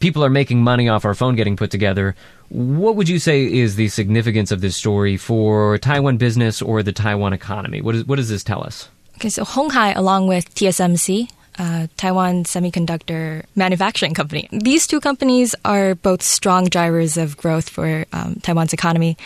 [0.00, 2.14] people are making money off our phone getting put together.
[2.48, 6.92] What would you say is the significance of this story for Taiwan business or the
[6.92, 7.80] Taiwan economy?
[7.80, 8.88] What, is, what does this tell us?
[9.20, 11.28] Okay, so Honghai, along with TSMC,
[11.58, 18.06] uh, Taiwan Semiconductor Manufacturing Company, these two companies are both strong drivers of growth for
[18.14, 19.18] um, Taiwan's economy.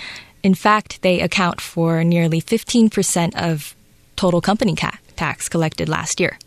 [0.42, 3.76] In fact, they account for nearly 15% of
[4.16, 6.40] total company ca- tax collected last year.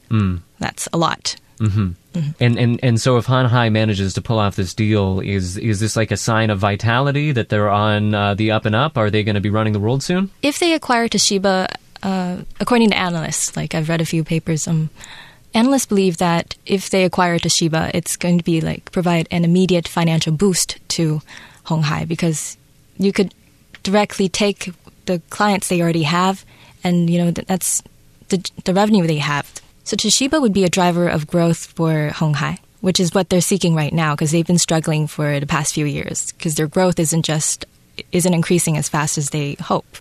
[0.59, 1.37] That's a lot.
[2.39, 5.79] And, and and so if Hon Hai manages to pull off this deal, is is
[5.79, 8.97] this like a sign of vitality that they're on uh, the up and up?
[8.97, 10.31] Are they going to be running the world soon?
[10.41, 11.67] If they acquire Toshiba,
[12.03, 14.89] uh, according to analysts, like I've read a few papers, um,
[15.53, 19.87] analysts believe that if they acquire Toshiba, it's going to be like provide an immediate
[19.87, 21.21] financial boost to
[21.65, 22.57] Honghai because
[22.97, 23.33] you could
[23.83, 24.71] directly take
[25.05, 26.45] the clients they already have,
[26.83, 27.81] and you know that's
[28.29, 29.51] the the revenue they have.
[29.83, 33.73] So Toshiba would be a driver of growth for Honghai, which is what they're seeking
[33.73, 37.23] right now because they've been struggling for the past few years because their growth isn't
[37.23, 37.65] just
[38.11, 39.97] isn't increasing as fast as they hope.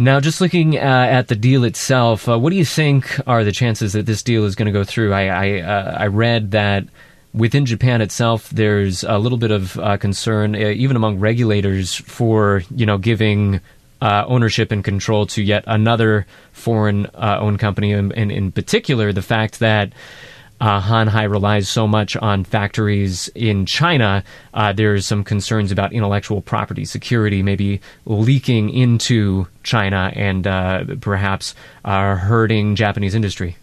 [0.00, 3.52] Now, just looking uh, at the deal itself, uh, what do you think are the
[3.52, 5.12] chances that this deal is going to go through?
[5.12, 6.84] I I, uh, I read that
[7.34, 12.62] within Japan itself, there's a little bit of uh, concern, uh, even among regulators, for
[12.74, 13.60] you know giving
[14.00, 17.92] uh, ownership and control to yet another foreign-owned company.
[17.92, 19.92] And, and in particular, the fact that
[20.60, 25.92] uh, Hon Hai relies so much on factories in China, uh, there's some concerns about
[25.92, 31.54] intellectual property security maybe leaking into China and uh, perhaps
[31.84, 33.56] uh, hurting Japanese industry.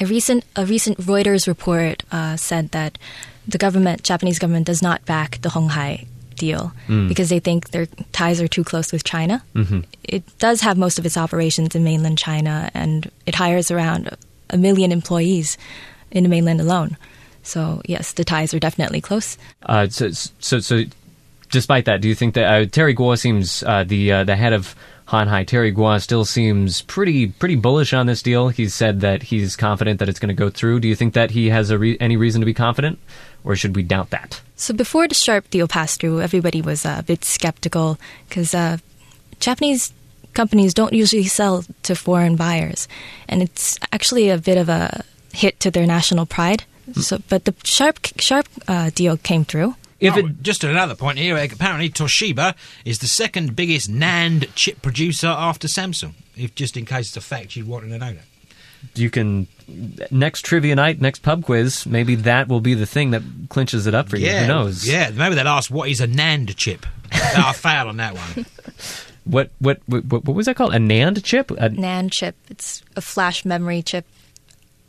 [0.00, 2.98] A recent a recent Reuters report uh, said that
[3.46, 6.06] the government, Japanese government, does not back the Honghai
[6.36, 6.72] deal
[7.06, 9.44] because they think their ties are too close with China.
[9.54, 9.80] Mm-hmm.
[10.02, 14.16] It does have most of its operations in mainland China, and it hires around
[14.50, 15.56] a million employees
[16.10, 16.96] in the mainland alone.
[17.42, 19.36] So yes, the ties are definitely close.
[19.62, 20.82] Uh, so, so, so,
[21.50, 24.52] despite that, do you think that uh, Terry Gou seems uh, the uh, the head
[24.52, 24.74] of
[25.06, 25.44] Hon Hai.
[25.44, 28.48] Terry Gou still seems pretty pretty bullish on this deal.
[28.48, 30.80] He's said that he's confident that it's going to go through.
[30.80, 32.98] Do you think that he has re- any reason to be confident,
[33.44, 34.40] or should we doubt that?
[34.56, 37.98] So before the sharp deal passed through, everybody was uh, a bit skeptical
[38.28, 38.78] because uh,
[39.40, 39.92] Japanese
[40.32, 42.88] companies don't usually sell to foreign buyers,
[43.28, 46.64] and it's actually a bit of a hit to their national pride.
[47.00, 49.74] So, but the sharp sharp uh, deal came through.
[50.00, 51.36] If Oh, it just another point here.
[51.36, 52.54] Apparently, Toshiba
[52.84, 56.12] is the second biggest NAND chip producer after Samsung.
[56.36, 58.24] If just in case it's a fact, you'd want to know that.
[58.94, 59.46] you can
[60.10, 63.94] next trivia night, next pub quiz, maybe that will be the thing that clinches it
[63.94, 64.26] up for you.
[64.26, 64.86] Yeah, Who knows?
[64.86, 66.84] Yeah, maybe they'll ask what is a NAND chip.
[67.12, 68.44] I fail on that one.
[69.24, 70.74] What what what what was that called?
[70.74, 71.50] A NAND chip?
[71.52, 72.36] A, NAND chip.
[72.50, 74.04] It's a flash memory chip.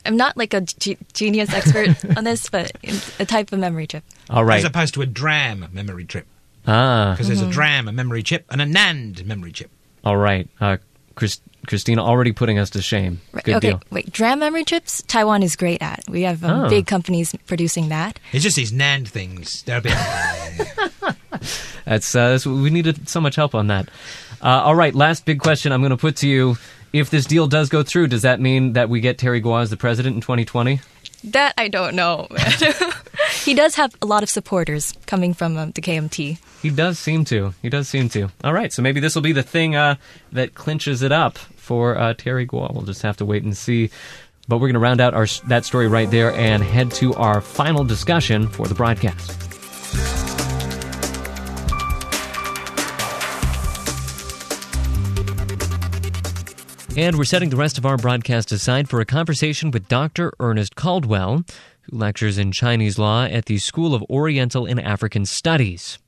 [0.05, 3.87] I'm not like a ge- genius expert on this, but it's a type of memory
[3.87, 4.03] chip.
[4.29, 4.59] all right.
[4.59, 6.25] As opposed to a DRAM memory chip.
[6.67, 9.71] ah, Because there's a DRAM, a memory chip, and a NAND memory chip.
[10.03, 10.47] all right.
[10.61, 10.77] Uh,
[11.15, 13.21] Chris, Christina already putting us to shame.
[13.31, 13.81] Right, Good okay, deal.
[13.89, 14.11] wait.
[14.11, 16.03] DRAM memory chips, Taiwan is great at.
[16.09, 16.69] We have um, Oh.
[16.69, 18.19] big companies producing that.
[18.33, 19.63] It's just these NAND things.
[19.63, 19.93] They're a bit.
[21.85, 23.89] That's, uh, that's we needed so much help on that.
[24.41, 26.57] Uh, all right, last big question I'm going to put to you.
[26.93, 29.69] If this deal does go through, does that mean that we get Terry Gou as
[29.69, 30.79] the president in 2020?
[31.25, 32.27] That I don't know.
[33.43, 36.39] he does have a lot of supporters coming from um, the KMT.
[36.61, 37.53] He does seem to.
[37.61, 38.29] He does seem to.
[38.43, 39.95] All right, so maybe this will be the thing uh,
[40.31, 42.67] that clinches it up for uh, Terry Gou.
[42.71, 43.89] We'll just have to wait and see.
[44.47, 47.41] But we're going to round out our that story right there and head to our
[47.41, 50.34] final discussion for the broadcast.
[56.97, 60.31] And we're setting the rest of our broadcast aside for a conversation with Dr.
[60.39, 61.43] Ernest Caldwell,
[61.81, 65.99] who lectures in Chinese law at the School of Oriental and African Studies.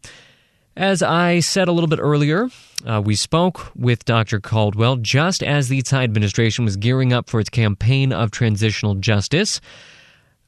[0.78, 2.48] As I said a little bit earlier,
[2.86, 4.40] uh, we spoke with Dr.
[4.40, 9.60] Caldwell just as the Tsai administration was gearing up for its campaign of transitional justice.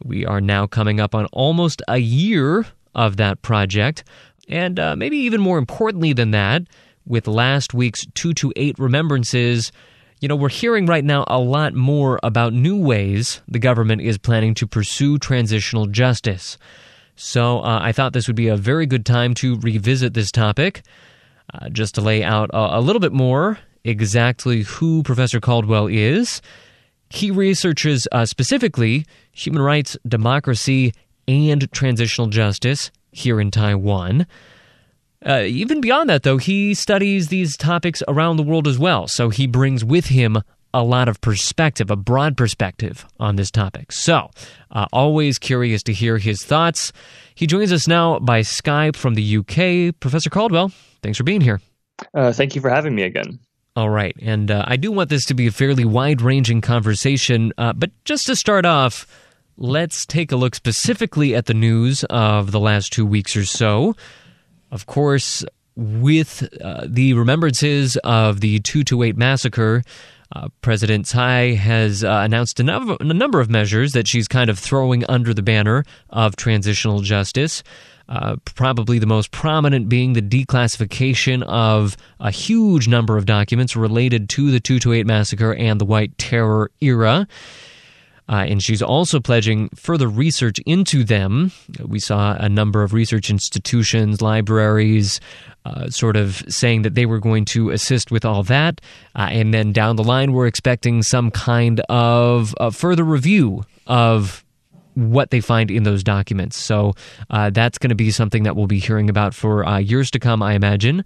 [0.05, 2.65] We are now coming up on almost a year
[2.95, 4.05] of that project.
[4.47, 6.61] And uh, maybe even more importantly than that,
[7.05, 9.73] with last week's 228 remembrances,
[10.20, 14.17] you know, we're hearing right now a lot more about new ways the government is
[14.17, 16.57] planning to pursue transitional justice.
[17.15, 20.82] So uh, I thought this would be a very good time to revisit this topic,
[21.53, 26.41] uh, just to lay out a, a little bit more exactly who Professor Caldwell is.
[27.09, 30.93] He researches uh, specifically human rights, democracy,
[31.28, 34.28] and transitional justice here in Taiwan.
[35.26, 39.07] Uh, even beyond that, though, he studies these topics around the world as well.
[39.07, 40.41] So he brings with him
[40.74, 43.91] a lot of perspective, a broad perspective on this topic.
[43.91, 44.30] So,
[44.72, 46.93] uh, always curious to hear his thoughts.
[47.36, 49.99] He joins us now by Skype from the UK.
[49.99, 51.59] Professor Caldwell, thanks for being here.
[52.13, 53.39] Uh, thank you for having me again.
[53.76, 54.15] All right.
[54.22, 57.53] And uh, I do want this to be a fairly wide ranging conversation.
[57.57, 59.07] Uh, but just to start off,
[59.57, 63.95] let's take a look specifically at the news of the last two weeks or so.
[64.72, 65.43] Of course,
[65.76, 69.84] with uh, the remembrances of the 228 massacre,
[70.36, 74.49] uh, President Tsai has uh, announced a, number, a number of measures that she's kind
[74.49, 77.63] of throwing under the banner of transitional justice.
[78.07, 84.28] Uh, probably the most prominent being the declassification of a huge number of documents related
[84.30, 87.28] to the 228 massacre and the White Terror era.
[88.30, 91.51] Uh, and she's also pledging further research into them.
[91.84, 95.19] We saw a number of research institutions, libraries,
[95.65, 98.82] uh, sort of saying that they were going to assist with all that.
[99.15, 104.45] Uh, and then down the line, we're expecting some kind of further review of
[104.93, 106.57] what they find in those documents.
[106.57, 106.93] So
[107.30, 110.19] uh, that's going to be something that we'll be hearing about for uh, years to
[110.19, 111.03] come, I imagine.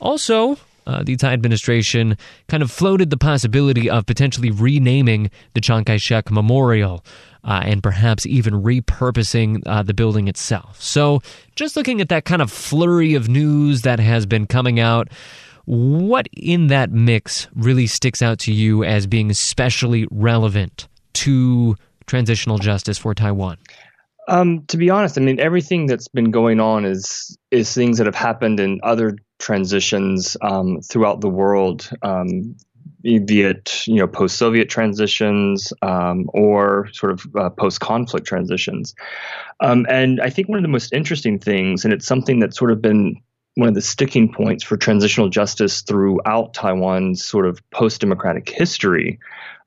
[0.00, 0.56] Also,
[0.90, 2.16] uh, the Tsai administration
[2.48, 7.04] kind of floated the possibility of potentially renaming the Chiang Kai shek Memorial.
[7.42, 10.78] Uh, and perhaps even repurposing uh, the building itself.
[10.78, 11.22] So,
[11.56, 15.08] just looking at that kind of flurry of news that has been coming out,
[15.64, 22.58] what in that mix really sticks out to you as being especially relevant to transitional
[22.58, 23.56] justice for Taiwan?
[24.30, 28.06] Um, to be honest, I mean everything that's been going on is is things that
[28.06, 32.54] have happened in other transitions um, throughout the world, um,
[33.02, 38.94] be it you know post-Soviet transitions um, or sort of uh, post-conflict transitions.
[39.58, 42.70] Um, and I think one of the most interesting things, and it's something that's sort
[42.70, 43.16] of been
[43.56, 49.18] one of the sticking points for transitional justice throughout Taiwan's sort of post-democratic history.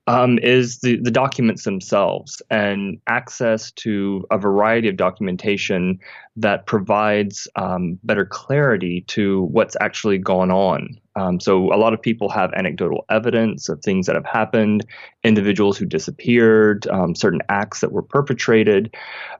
[0.05, 5.97] Um, is the, the documents themselves and access to a variety of documentation
[6.35, 12.01] that provides um, better clarity to what's actually gone on Um, so a lot of
[12.01, 14.85] people have anecdotal evidence of things that have happened,
[15.23, 18.95] individuals who disappeared, um, certain acts that were perpetrated,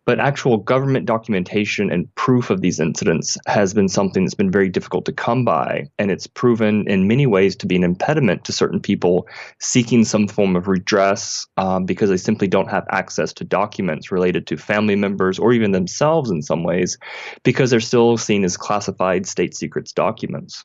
[0.05, 4.69] but actual government documentation and proof of these incidents has been something that's been very
[4.69, 8.51] difficult to come by, and it's proven in many ways to be an impediment to
[8.51, 9.27] certain people
[9.59, 14.45] seeking some form of redress um, because they simply don't have access to documents related
[14.47, 16.97] to family members or even themselves in some ways,
[17.43, 20.63] because they're still seen as classified state secrets documents.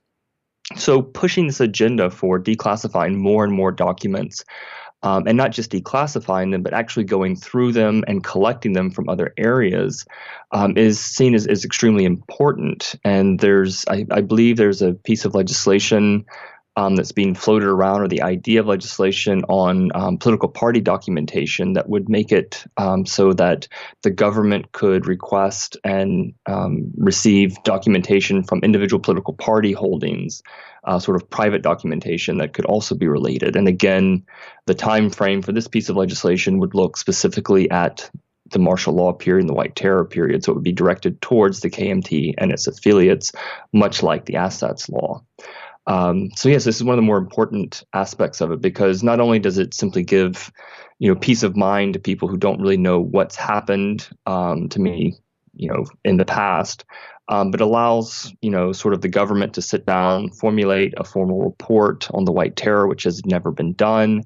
[0.77, 4.45] So, pushing this agenda for declassifying more and more documents,
[5.03, 9.09] um, and not just declassifying them, but actually going through them and collecting them from
[9.09, 10.05] other areas,
[10.51, 12.97] um, is seen as, as extremely important.
[13.05, 16.27] And there's, I, I believe, there's a piece of legislation
[16.79, 21.73] um, that's being floated around, or the idea of legislation on um, political party documentation
[21.73, 23.67] that would make it um, so that
[24.05, 30.41] the government could request and um, receive documentation from individual political party holdings,
[30.85, 33.57] uh, sort of private documentation that could also be related.
[33.57, 34.25] And again,
[34.67, 38.09] the time frame for this piece of legislation would look specifically at
[38.51, 40.45] the martial law period and the white terror period.
[40.45, 43.33] So it would be directed towards the KMT and its affiliates,
[43.73, 45.25] much like the assets law.
[45.89, 49.21] Um, so yes, this is one of the more important aspects of it because not
[49.21, 50.53] only does it simply give,
[50.99, 54.81] you know, peace of mind to people who don't really know what's happened um, to
[54.81, 55.17] me,
[55.55, 56.85] you know, in the past,
[57.29, 61.43] um, but allows, you know, sort of the government to sit down, formulate a formal
[61.43, 64.25] report on the White Terror, which has never been done,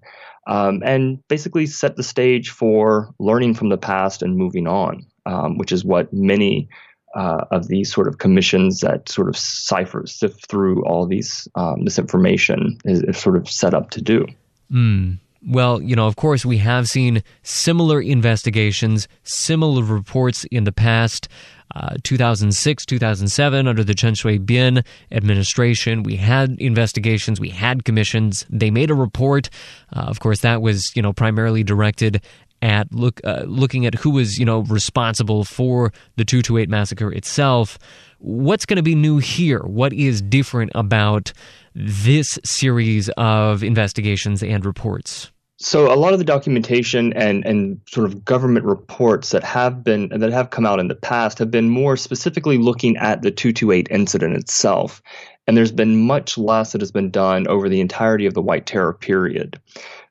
[0.48, 5.58] um, and basically set the stage for learning from the past and moving on, um,
[5.58, 6.68] which is what many
[7.14, 11.84] uh, of these sort of commissions that sort of cipher, sift through all these um,
[11.84, 14.26] this information is, is, sort of set up to do.
[14.72, 15.18] Mm.
[15.46, 21.28] Well, you know, of course, we have seen similar investigations, similar reports in the past.
[21.74, 28.44] Uh, 2006, 2007, under the Chen Shui-bian administration, we had investigations, we had commissions.
[28.50, 29.48] They made a report.
[29.90, 32.22] Uh, of course, that was, you know, primarily directed
[32.62, 37.78] at look uh, looking at who was you know responsible for the 228 massacre itself.
[38.18, 39.60] What's going to be new here?
[39.60, 41.32] What is different about
[41.74, 45.30] this series of investigations and reports?
[45.58, 50.08] So a lot of the documentation and and sort of government reports that have been
[50.08, 53.88] that have come out in the past have been more specifically looking at the 228
[53.90, 55.02] incident itself.
[55.46, 58.66] And there's been much less that has been done over the entirety of the white
[58.66, 59.60] terror period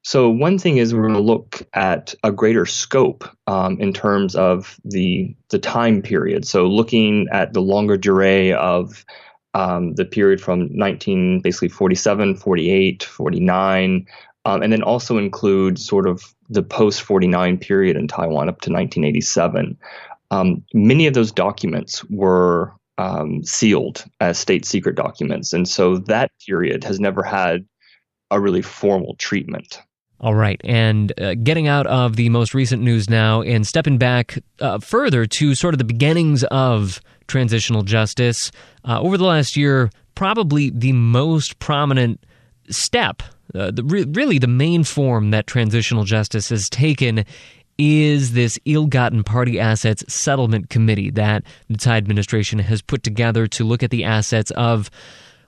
[0.03, 4.35] so one thing is we're going to look at a greater scope um, in terms
[4.35, 6.45] of the the time period.
[6.47, 9.05] So looking at the longue durée of
[9.53, 14.07] um, the period from 19 basically 47, 48, 49,
[14.45, 18.71] um, and then also include sort of the post 49 period in Taiwan up to
[18.71, 19.77] 1987.
[20.31, 26.31] Um, many of those documents were um, sealed as state secret documents, and so that
[26.47, 27.65] period has never had
[28.31, 29.79] a really formal treatment.
[30.21, 34.37] All right, and uh, getting out of the most recent news now and stepping back
[34.59, 38.51] uh, further to sort of the beginnings of transitional justice.
[38.87, 42.23] Uh, over the last year, probably the most prominent
[42.69, 43.23] step,
[43.55, 47.25] uh, the, re- really the main form that transitional justice has taken
[47.79, 53.63] is this ill-gotten party assets settlement committee that the Tsai administration has put together to
[53.63, 54.91] look at the assets of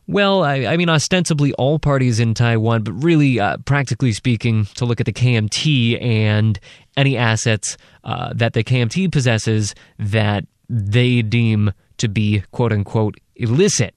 [0.08, 4.86] well, I, I, mean, ostensibly all parties in Taiwan, but really, uh, practically speaking, to
[4.86, 6.60] look at the KMT and
[6.97, 13.95] any assets uh, that the KMT possesses that they deem to be quote unquote illicit.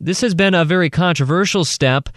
[0.00, 2.08] This has been a very controversial step.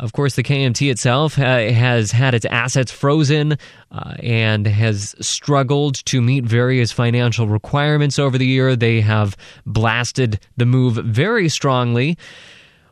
[0.00, 3.58] Of course, the KMT itself has had its assets frozen
[3.92, 8.74] uh, and has struggled to meet various financial requirements over the year.
[8.74, 9.36] They have
[9.66, 12.16] blasted the move very strongly.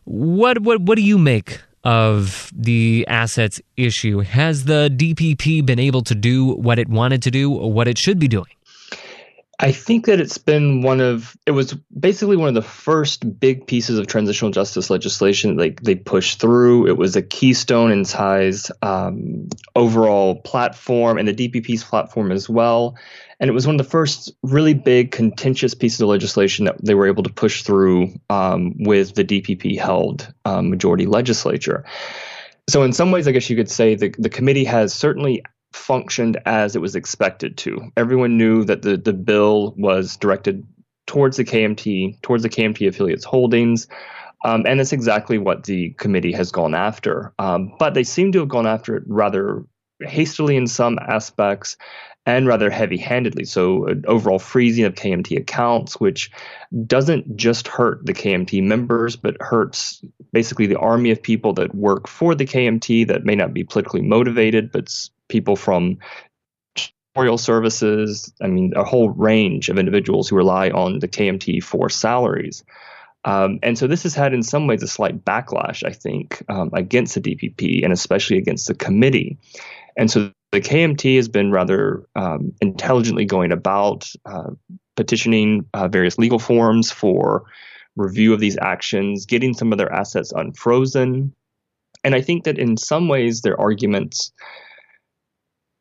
[0.04, 4.18] What what what do you make of the assets issue?
[4.18, 7.96] Has the DPP been able to do what it wanted to do or what it
[7.96, 8.52] should be doing?
[9.60, 13.66] I think that it's been one of it was basically one of the first big
[13.66, 16.86] pieces of transitional justice legislation like they, pushed through.
[16.86, 22.96] It was a keystone in Tsai's um, overall platform and the DPP's platform as well.
[23.40, 26.94] And it was one of the first really big contentious pieces of legislation that they
[26.94, 31.84] were able to push through um, with the DPP held um, majority legislature.
[32.70, 35.42] So in some ways, I guess you could say the, the committee has certainly
[35.72, 37.90] functioned as it was expected to.
[37.96, 40.66] Everyone knew that the, the bill was directed
[41.06, 43.88] towards the KMT, towards the KMT affiliates holdings.
[44.44, 47.32] Um, and that's exactly what the committee has gone after.
[47.38, 49.64] Um, but they seem to have gone after it rather
[50.00, 51.76] hastily in some aspects
[52.24, 53.44] and rather heavy handedly.
[53.44, 56.30] So, an overall freezing of KMT accounts, which
[56.86, 62.06] doesn't just hurt the KMT members, but hurts basically the army of people that work
[62.06, 64.94] for the KMT that may not be politically motivated, but
[65.28, 65.98] people from
[66.74, 68.32] tutorial services.
[68.42, 72.64] I mean, a whole range of individuals who rely on the KMT for salaries.
[73.24, 76.70] Um, and so this has had, in some ways, a slight backlash, I think, um,
[76.72, 79.36] against the DPP and especially against the committee.
[79.96, 84.50] And so the KMT has been rather um, intelligently going about uh,
[84.96, 87.44] petitioning uh, various legal forms for
[87.96, 91.34] review of these actions, getting some of their assets unfrozen.
[92.04, 94.32] And I think that in some ways their arguments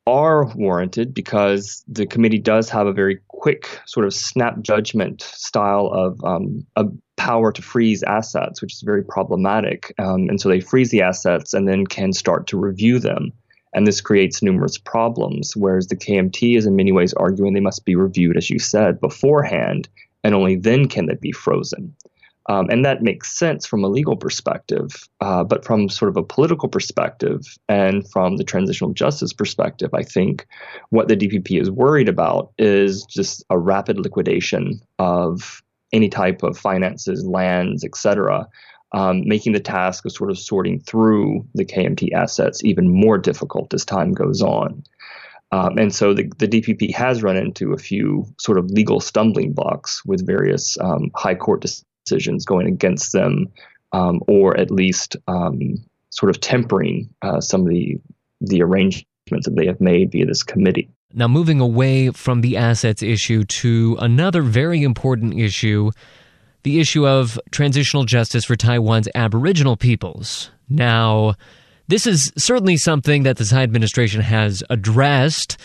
[0.08, 5.90] are warranted because the committee does have a very quick sort of snap judgment style
[5.92, 6.86] of um, a
[7.16, 9.92] power to freeze assets, which is very problematic.
[9.98, 13.32] Um, and so they freeze the assets and then can start to review them.
[13.74, 17.84] And this creates numerous problems, whereas the KMT is in many ways arguing they must
[17.84, 19.90] be reviewed, as you said, beforehand,
[20.24, 21.94] and only then can they be frozen.
[22.48, 26.22] Um, and that makes sense from a legal perspective, uh, but from sort of a
[26.22, 30.46] political perspective and from the transitional justice perspective, I think
[30.88, 36.56] what the DPP is worried about is just a rapid liquidation of any type of
[36.56, 38.48] finances, lands, etc.,
[38.92, 43.74] um, making the task of sort of sorting through the KMT assets even more difficult
[43.74, 44.82] as time goes on.
[45.50, 49.54] Um, and so the, the, DPP has run into a few sort of legal stumbling
[49.54, 51.62] blocks with various um, high court
[52.08, 53.48] decisions going against them,
[53.92, 55.60] um, or at least um,
[56.10, 58.00] sort of tempering uh, some of the
[58.40, 59.04] the arrangements
[59.44, 60.88] that they have made via this committee.
[61.12, 65.90] Now, moving away from the assets issue to another very important issue
[66.64, 70.50] the issue of transitional justice for Taiwan's Aboriginal peoples.
[70.68, 71.34] Now,
[71.86, 75.56] this is certainly something that the Tsai administration has addressed.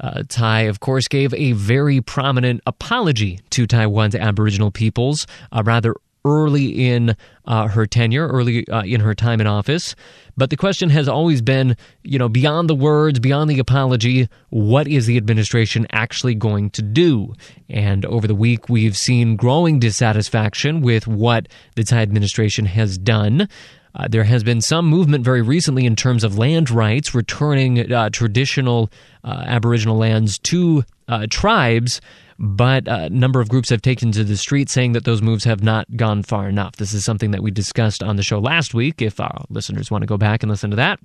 [0.00, 5.94] Uh, of course, gave a very prominent apology to Taiwan's Aboriginal peoples uh, rather
[6.26, 7.16] early in
[7.46, 9.94] uh, her tenure, early uh, in her time in office.
[10.36, 14.88] But the question has always been, you know, beyond the words, beyond the apology, what
[14.88, 17.32] is the administration actually going to do?
[17.70, 23.48] And over the week, we've seen growing dissatisfaction with what the Tsai administration has done.
[23.96, 28.10] Uh, there has been some movement very recently in terms of land rights, returning uh,
[28.10, 28.90] traditional
[29.24, 32.00] uh, Aboriginal lands to uh, tribes
[32.38, 35.62] but a number of groups have taken to the street saying that those moves have
[35.62, 36.76] not gone far enough.
[36.76, 40.02] This is something that we discussed on the show last week, if our listeners want
[40.02, 41.00] to go back and listen to that.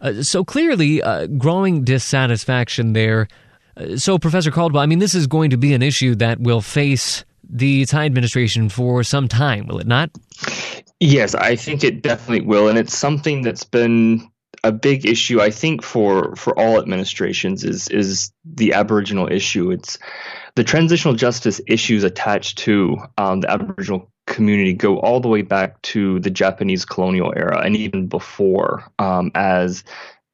[0.00, 3.28] Uh, so clearly, uh, growing dissatisfaction there.
[3.76, 6.60] Uh, so, Professor Caldwell, I mean, this is going to be an issue that will
[6.60, 10.10] face the Tsai administration for some time, will it not?
[11.00, 12.68] Yes, I think it definitely will.
[12.68, 14.28] And it's something that's been
[14.62, 19.70] a big issue, I think, for, for all administrations is is the Aboriginal issue.
[19.70, 19.98] It's
[20.54, 25.80] the transitional justice issues attached to um, the Aboriginal community go all the way back
[25.82, 29.82] to the Japanese colonial era and even before, um, as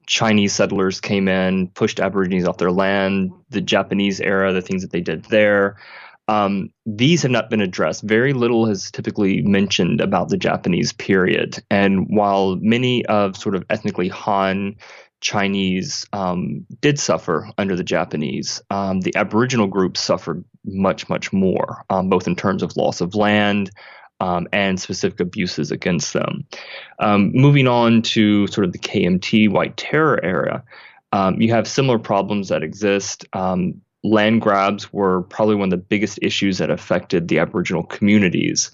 [0.06, 4.92] Chinese settlers came in, pushed Aborigines off their land, the Japanese era, the things that
[4.92, 5.76] they did there.
[6.28, 8.02] Um, these have not been addressed.
[8.02, 11.62] Very little has typically mentioned about the Japanese period.
[11.70, 14.76] And while many of sort of ethnically Han
[15.20, 21.84] Chinese um, did suffer under the Japanese, um, the Aboriginal groups suffered much, much more,
[21.90, 23.70] um, both in terms of loss of land
[24.20, 26.44] um, and specific abuses against them.
[26.98, 30.64] Um, moving on to sort of the KMT White Terror era,
[31.12, 33.24] um, you have similar problems that exist.
[34.04, 38.70] Land grabs were probably one of the biggest issues that affected the Aboriginal communities.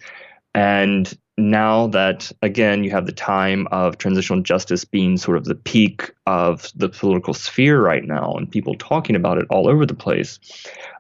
[0.55, 5.55] And now that again you have the time of transitional justice being sort of the
[5.55, 9.95] peak of the political sphere right now and people talking about it all over the
[9.95, 10.39] place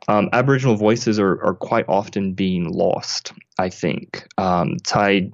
[0.08, 4.78] um, aboriginal voices are, are quite often being lost i think um,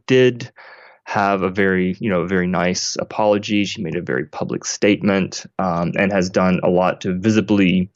[0.06, 0.50] did
[1.04, 5.92] have a very you know very nice apology she made a very public statement um,
[5.96, 7.88] and has done a lot to visibly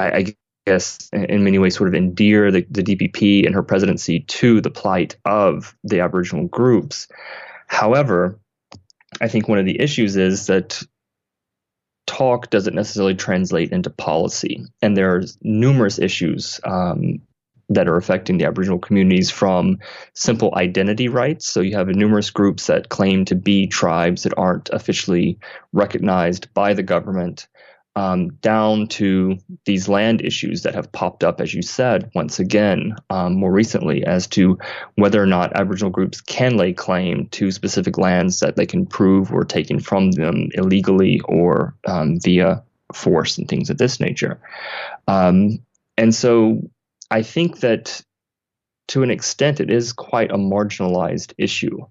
[0.00, 0.36] I, I
[0.66, 4.70] guess, in many ways, sort of endear the, the DPP and her presidency to the
[4.70, 7.08] plight of the Aboriginal groups.
[7.66, 8.38] However,
[9.20, 10.82] I think one of the issues is that
[12.06, 17.20] talk doesn't necessarily translate into policy, and there are numerous issues um,
[17.70, 19.78] that are affecting the Aboriginal communities from
[20.12, 21.48] simple identity rights.
[21.48, 25.38] So you have numerous groups that claim to be tribes that aren't officially
[25.72, 27.46] recognized by the government
[27.96, 32.94] um, down to these land issues that have popped up, as you said, once again,
[33.10, 34.58] um, more recently, as to
[34.94, 39.30] whether or not Aboriginal groups can lay claim to specific lands that they can prove
[39.30, 42.62] were taken from them illegally or um, via
[42.94, 44.40] force and things of this nature.
[45.08, 45.58] Um,
[45.96, 46.62] and so
[47.10, 48.02] I think that
[48.88, 51.86] to an extent, it is quite a marginalized issue.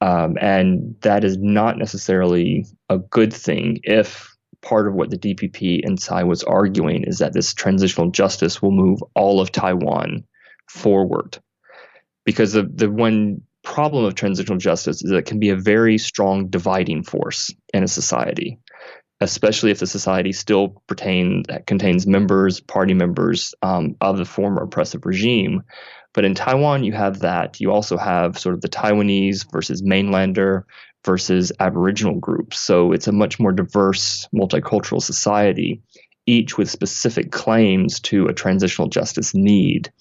[0.00, 4.33] Um, and that is not necessarily a good thing if
[4.64, 8.72] part of what the DPP and Tsai was arguing is that this transitional justice will
[8.72, 10.24] move all of Taiwan
[10.68, 11.38] forward.
[12.24, 15.98] Because the, the one problem of transitional justice is that it can be a very
[15.98, 18.58] strong dividing force in a society,
[19.20, 25.04] especially if the society still pertain, contains members, party members um, of the former oppressive
[25.04, 25.62] regime.
[26.14, 27.60] But in Taiwan, you have that.
[27.60, 30.62] You also have sort of the Taiwanese versus mainlander
[31.04, 32.58] versus Aboriginal groups.
[32.58, 35.82] So it's a much more diverse, multicultural society,
[36.26, 39.92] each with specific claims to a transitional justice need.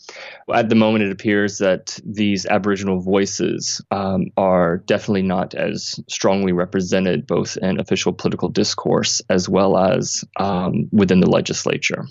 [0.53, 6.53] At the moment, it appears that these Aboriginal voices um, are definitely not as strongly
[6.53, 12.05] represented, both in official political discourse as well as um, within the legislature.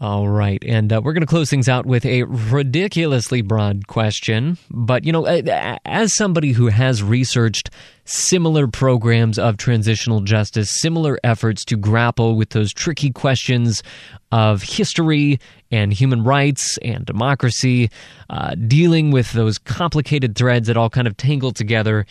[0.00, 0.62] All right.
[0.64, 4.56] And uh, we're going to close things out with a ridiculously broad question.
[4.70, 7.70] But, you know, as somebody who has researched
[8.04, 13.82] similar programs of transitional justice, similar efforts to grapple with those tricky questions
[14.30, 15.40] of history
[15.72, 17.90] and human rights and democracy,
[18.30, 22.06] uh, dealing with those complicated threads that all kind of tangle together.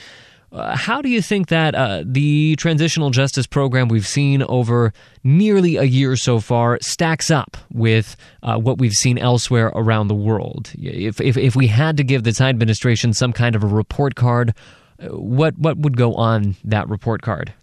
[0.51, 4.93] Uh, how do you think that uh, the transitional justice program we've seen over
[5.23, 10.15] nearly a year so far stacks up with uh, what we've seen elsewhere around the
[10.15, 10.71] world?
[10.77, 14.15] If, if, if we had to give the Tsai administration some kind of a report
[14.15, 14.53] card,
[14.99, 17.53] uh, what what would go on that report card?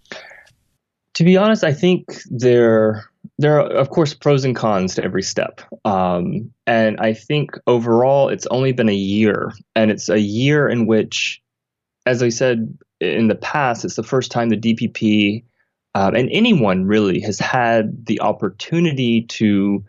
[1.14, 3.08] To be honest, I think there
[3.38, 8.28] there are of course pros and cons to every step, um, and I think overall
[8.28, 11.40] it's only been a year, and it's a year in which
[12.06, 15.44] as I said in the past, it's the first time the DPP
[15.94, 19.84] um, and anyone really has had the opportunity to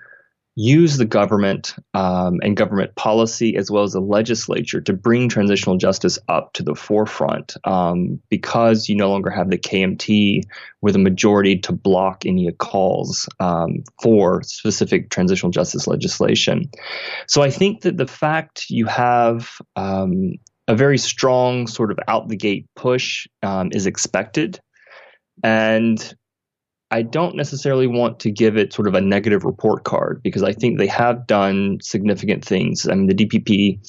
[0.57, 5.75] use the government um, and government policy as well as the legislature to bring transitional
[5.75, 10.43] justice up to the forefront um, because you no longer have the KMT
[10.81, 16.69] with a majority to block any calls um, for specific transitional justice legislation.
[17.27, 20.35] So I think that the fact you have um,
[20.67, 24.59] a very strong sort of out the gate push um, is expected.
[25.43, 26.15] And
[26.91, 30.53] I don't necessarily want to give it sort of a negative report card because I
[30.53, 32.87] think they have done significant things.
[32.87, 33.79] I mean, the DPP,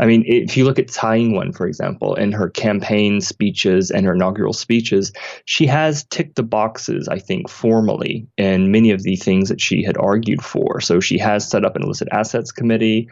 [0.00, 4.06] I mean, if you look at Tsai Ing-wen, for example, in her campaign speeches and
[4.06, 5.12] her inaugural speeches,
[5.46, 9.82] she has ticked the boxes, I think, formally in many of the things that she
[9.82, 10.80] had argued for.
[10.80, 13.08] So she has set up an illicit assets committee.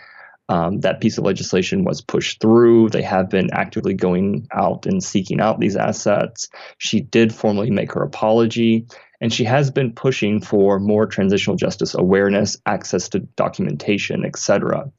[0.49, 2.91] Um, that piece of legislation was pushed through.
[2.91, 6.49] They have been actively going out and seeking out these assets.
[6.79, 8.87] She did formally make her apology,
[9.21, 14.91] and she has been pushing for more transitional justice awareness, access to documentation, etc.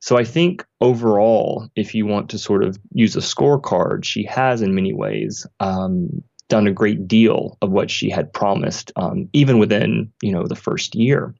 [0.00, 4.62] So I think overall, if you want to sort of use a scorecard, she has
[4.62, 9.58] in many ways um, done a great deal of what she had promised, um, even
[9.58, 11.34] within you know the first year.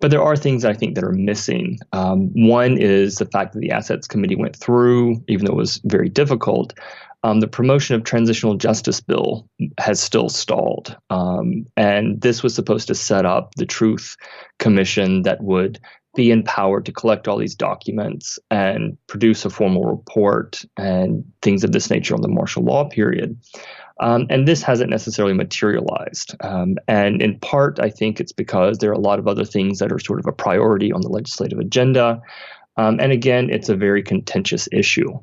[0.00, 1.78] But there are things I think that are missing.
[1.92, 5.80] Um, one is the fact that the Assets Committee went through, even though it was
[5.84, 6.74] very difficult.
[7.22, 9.46] Um, the promotion of transitional justice bill
[9.78, 14.16] has still stalled, um, and this was supposed to set up the Truth
[14.58, 15.78] Commission that would
[16.14, 21.72] be empowered to collect all these documents and produce a formal report and things of
[21.72, 23.38] this nature on the martial law period.
[24.00, 26.34] Um, and this hasn't necessarily materialized.
[26.40, 29.78] Um, and in part, I think it's because there are a lot of other things
[29.78, 32.22] that are sort of a priority on the legislative agenda.
[32.78, 35.18] Um, and again, it's a very contentious issue.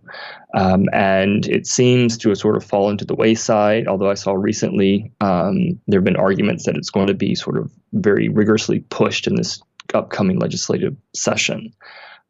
[0.53, 4.33] Um, and it seems to have sort of fallen to the wayside, although I saw
[4.33, 8.81] recently um, there have been arguments that it's going to be sort of very rigorously
[8.81, 9.59] pushed in this
[9.95, 11.73] upcoming legislative session.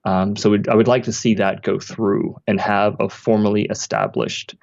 [0.06, 4.56] Um, so I would like to see that go through and have a formally established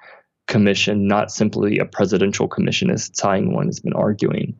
[0.47, 4.55] commission, not simply a presidential commission, as Tsai Ing-wen has been arguing,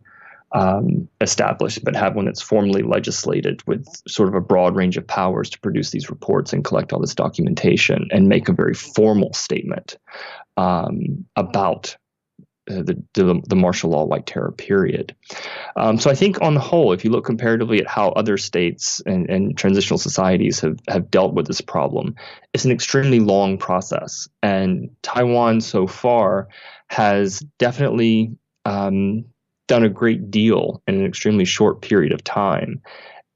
[0.52, 5.06] um, established, but have one that's formally legislated with sort of a broad range of
[5.06, 9.34] powers to produce these reports and collect all this documentation and make a very formal
[9.34, 9.98] statement
[10.58, 11.98] um, about
[12.68, 15.16] the, the, the martial law white terror period.
[15.76, 19.02] Um, so I think on the whole, if you look comparatively at how other states
[19.06, 22.16] and, and transitional societies have, have dealt with this problem,
[22.54, 24.28] it's an extremely long process.
[24.42, 26.48] And Taiwan so far
[26.88, 28.36] has definitely
[28.66, 29.26] um,
[29.68, 32.82] done a great deal in an extremely short period of time.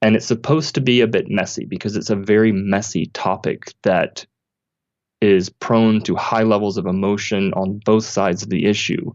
[0.02, 4.26] And it's supposed to be a bit messy because it's a very messy topic that
[5.22, 9.12] is prone to high levels of emotion on both sides of the issue.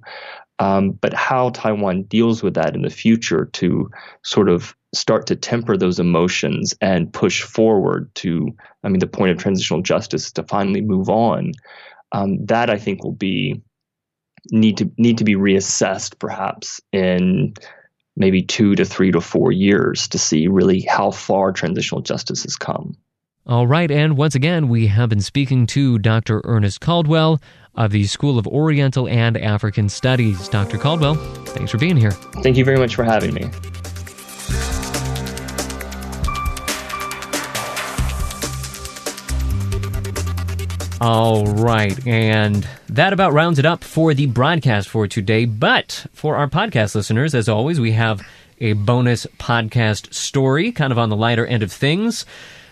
[0.58, 3.90] Um, but how Taiwan deals with that in the future to
[4.22, 9.32] sort of start to temper those emotions and push forward to, I mean, the point
[9.32, 11.52] of transitional justice to finally move on.
[12.12, 13.60] Um, that I think will be
[14.52, 17.54] need to need to be reassessed perhaps in
[18.16, 22.56] maybe two to three to four years to see really how far transitional justice has
[22.56, 22.96] come.
[23.46, 26.40] All right, and once again, we have been speaking to Dr.
[26.44, 27.42] Ernest Caldwell
[27.74, 30.48] of the School of Oriental and African Studies.
[30.48, 30.78] Dr.
[30.78, 31.16] Caldwell,
[31.48, 32.12] thanks for being here.
[32.42, 33.50] Thank you very much for having me.
[41.02, 45.44] All right, and that about rounds it up for the broadcast for today.
[45.44, 48.26] But for our podcast listeners, as always, we have
[48.58, 52.24] a bonus podcast story, kind of on the lighter end of things.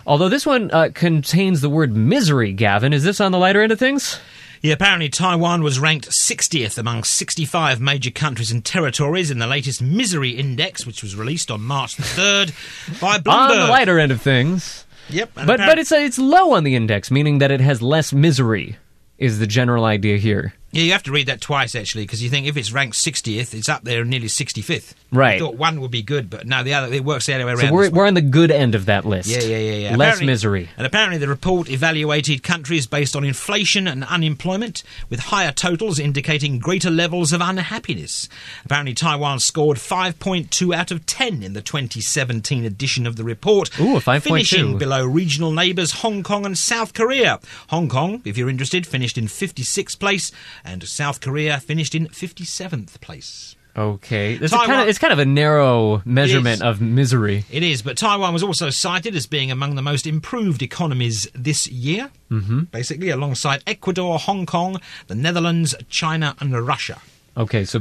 [0.07, 2.93] Although this one uh, contains the word misery, Gavin.
[2.93, 4.19] Is this on the lighter end of things?
[4.63, 9.83] Yeah, apparently Taiwan was ranked 60th among 65 major countries and territories in the latest
[9.83, 13.51] Misery Index, which was released on March the 3rd by Bloomberg.
[13.51, 14.85] On the lighter end of things.
[15.11, 15.33] Yep.
[15.35, 18.77] But but it's it's low on the index, meaning that it has less misery.
[19.19, 20.55] Is the general idea here?
[20.73, 23.53] Yeah, you have to read that twice actually, because you think if it's ranked 60th,
[23.55, 24.95] it's up there nearly 65th.
[25.13, 25.35] Right.
[25.37, 27.53] I thought one would be good, but no, the other it works the other way
[27.53, 27.69] around.
[27.69, 29.29] So we're we're on the good end of that list.
[29.29, 29.89] Yeah, yeah, yeah, yeah.
[29.97, 30.69] Less Apparently- misery.
[30.79, 36.59] And apparently, the report evaluated countries based on inflation and unemployment, with higher totals indicating
[36.59, 38.31] greater levels of unhappiness.
[38.65, 43.97] Apparently, Taiwan scored 5.2 out of 10 in the 2017 edition of the report, Ooh,
[44.01, 44.23] 5.2.
[44.23, 47.39] finishing below regional neighbours Hong Kong and South Korea.
[47.69, 50.33] Hong Kong, if you're interested, finished in 56th place,
[50.65, 53.57] and South Korea finished in 57th place.
[53.75, 57.47] Okay, it's Taiwan- kind of it's kind of a narrow measurement of misery.
[57.51, 61.67] It is, but Taiwan was also cited as being among the most improved economies this
[61.69, 62.11] year.
[62.31, 62.65] Mm-hmm.
[62.65, 67.01] Basically, alongside Ecuador, Hong Kong, the Netherlands, China, and Russia.
[67.35, 67.81] Okay, so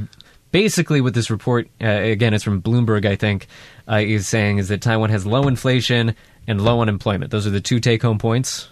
[0.54, 3.48] basically, what this report, uh, again, it's from Bloomberg, I think,
[3.90, 6.16] uh, is saying is that Taiwan has low inflation
[6.48, 7.32] and low unemployment.
[7.32, 8.70] Those are the two take-home points.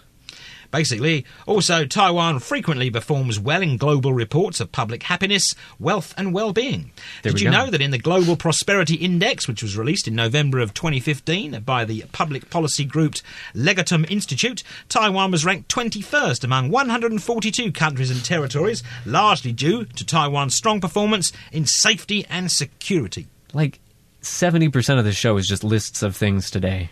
[0.70, 6.52] Basically, also, Taiwan frequently performs well in global reports of public happiness, wealth, and well
[6.52, 6.92] being.
[7.22, 7.56] Did you go.
[7.56, 11.84] know that in the Global Prosperity Index, which was released in November of 2015 by
[11.84, 13.10] the public policy group
[13.54, 20.54] Legatum Institute, Taiwan was ranked 21st among 142 countries and territories, largely due to Taiwan's
[20.54, 23.26] strong performance in safety and security.
[23.52, 23.80] Like
[24.20, 26.90] seventy percent of the show is just lists of things today.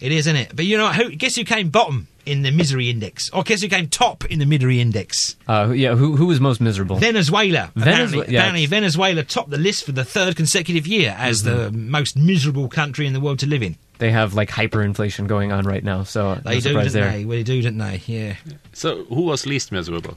[0.00, 0.54] It is, isn't it?
[0.54, 3.30] But you know, who, guess who came bottom in the misery index?
[3.30, 5.36] Or guess who came top in the misery index?
[5.48, 6.96] Uh, yeah, who who was most miserable?
[6.96, 7.70] Venezuela.
[7.76, 11.70] Venezue- apparently, yeah, apparently Venezuela topped the list for the third consecutive year as the
[11.72, 13.76] most miserable country in the world to live in.
[13.98, 17.12] They have like hyperinflation going on right now, so They no do, surprise didn't there.
[17.18, 17.24] they?
[17.24, 18.02] Well, they do, didn't they?
[18.06, 18.34] Yeah.
[18.72, 20.16] So, who was least miserable?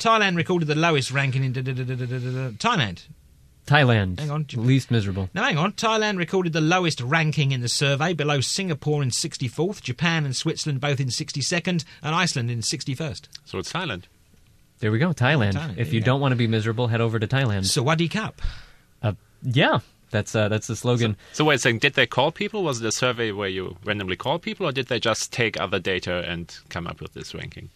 [0.00, 3.06] Thailand recorded the lowest ranking in Thailand.
[3.66, 4.46] Thailand, Hang on.
[4.54, 5.30] least miserable.
[5.32, 5.72] Now, hang on.
[5.72, 10.80] Thailand recorded the lowest ranking in the survey, below Singapore in 64th, Japan and Switzerland
[10.80, 13.22] both in 62nd, and Iceland in 61st.
[13.44, 14.04] So it's Thailand.
[14.80, 15.54] There we go, Thailand.
[15.54, 16.06] Thailand, if you yeah.
[16.06, 17.60] don't want to be miserable, head over to Thailand.
[17.62, 18.42] Sawadee Cup.
[19.02, 19.12] Uh,
[19.42, 19.78] yeah,
[20.10, 21.16] that's uh, that's the slogan.
[21.32, 22.62] So wait a second, did they call people?
[22.62, 25.78] Was it a survey where you randomly call people, or did they just take other
[25.78, 27.70] data and come up with this ranking?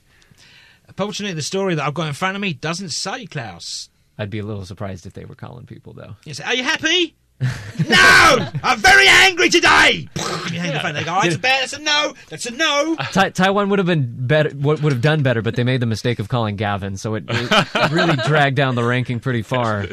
[0.96, 3.88] Fortunately, the story that I've got in front of me doesn't say, Klaus.
[4.18, 6.16] I'd be a little surprised if they were calling people though.
[6.24, 6.40] Yes.
[6.40, 7.14] Are you happy?
[7.88, 8.48] no!
[8.64, 10.08] I'm very angry today!
[10.50, 10.94] Me a the phone.
[10.94, 12.96] They go, oh, that's a bad, that's a no, that's a no.
[12.96, 14.50] Tai Taiwan would have been better.
[14.56, 17.24] Would would have done better, but they made the mistake of calling Gavin, so it,
[17.28, 19.86] it really dragged down the ranking pretty far.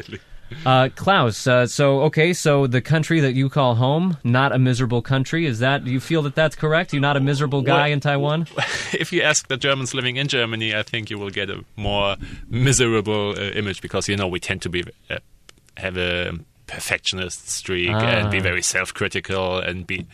[0.64, 5.02] Uh, Klaus, uh, so okay, so the country that you call home, not a miserable
[5.02, 5.84] country, is that?
[5.84, 6.92] Do you feel that that's correct?
[6.92, 8.46] You're not a miserable guy Well- in Taiwan.
[8.92, 12.16] if you ask the Germans living in Germany, I think you will get a more
[12.48, 15.18] miserable uh, image because you know we tend to be uh,
[15.76, 16.32] have a
[16.66, 18.42] perfectionist streak and be Ah.
[18.42, 20.06] very self-critical and be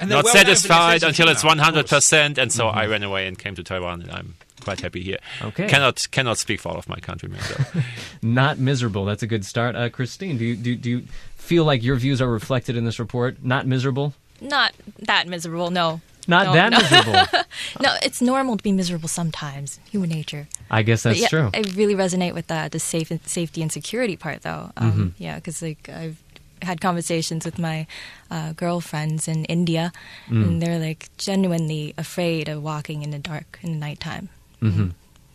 [0.00, 1.90] And not well known for their satisfied until it's humour, one of hundred course.
[2.04, 2.38] percent.
[2.38, 5.18] And so I ran away and came to Taiwan, and I'm quite happy here.
[5.42, 5.66] Okay.
[5.68, 7.40] cannot cannot speak for all of my countrymen.
[7.50, 7.80] though.
[8.22, 9.04] Not miserable.
[9.04, 9.76] That's a good start.
[9.76, 11.02] Uh, Christine, do you do, do you
[11.36, 13.42] feel like your views are reflected in this report?
[13.44, 14.14] Not miserable.
[14.40, 16.00] Not that miserable, no.
[16.28, 16.78] Not No, that no.
[16.78, 17.44] miserable.
[17.80, 19.78] No, it's normal to be miserable sometimes.
[19.90, 20.46] Human nature.
[20.70, 21.50] I guess that's yeah, true.
[21.54, 24.70] I really resonate with the the safe, safety and security part, though.
[24.76, 25.08] Um, Mm-hmm.
[25.22, 26.16] Yeah, because like I've
[26.62, 27.86] had conversations with my
[28.30, 29.90] uh, girlfriends in India,
[30.28, 30.44] Mm.
[30.46, 34.28] and they're like genuinely afraid of walking in the dark in the nighttime.
[34.62, 34.88] Mm-hmm.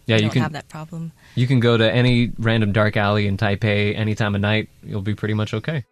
[0.05, 1.11] Yeah, you can- have that problem.
[1.35, 4.69] You can go to any random dark alley in Taipei any time of night.
[4.83, 5.83] You'll be pretty much okay.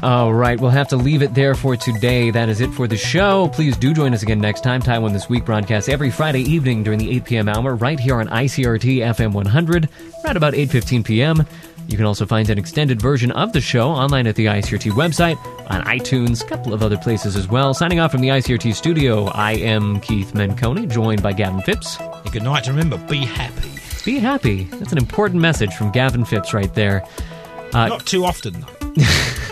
[0.00, 2.30] All right, we'll have to leave it there for today.
[2.30, 3.48] That is it for the show.
[3.48, 4.80] Please do join us again next time.
[4.80, 7.48] Taiwan This Week broadcasts every Friday evening during the 8 p.m.
[7.48, 9.88] hour right here on ICRT FM 100,
[10.24, 11.44] right about 8.15 p.m.
[11.88, 15.38] You can also find an extended version of the show online at the ICRT website,
[15.70, 17.72] on iTunes, a couple of other places as well.
[17.72, 21.98] Signing off from the ICRT studio, I am Keith Menconi, joined by Gavin Phipps.
[21.98, 22.66] And good night.
[22.68, 23.70] And remember, be happy.
[24.04, 24.64] Be happy.
[24.64, 27.06] That's an important message from Gavin Phipps right there.
[27.72, 29.02] Uh, Not too often, though.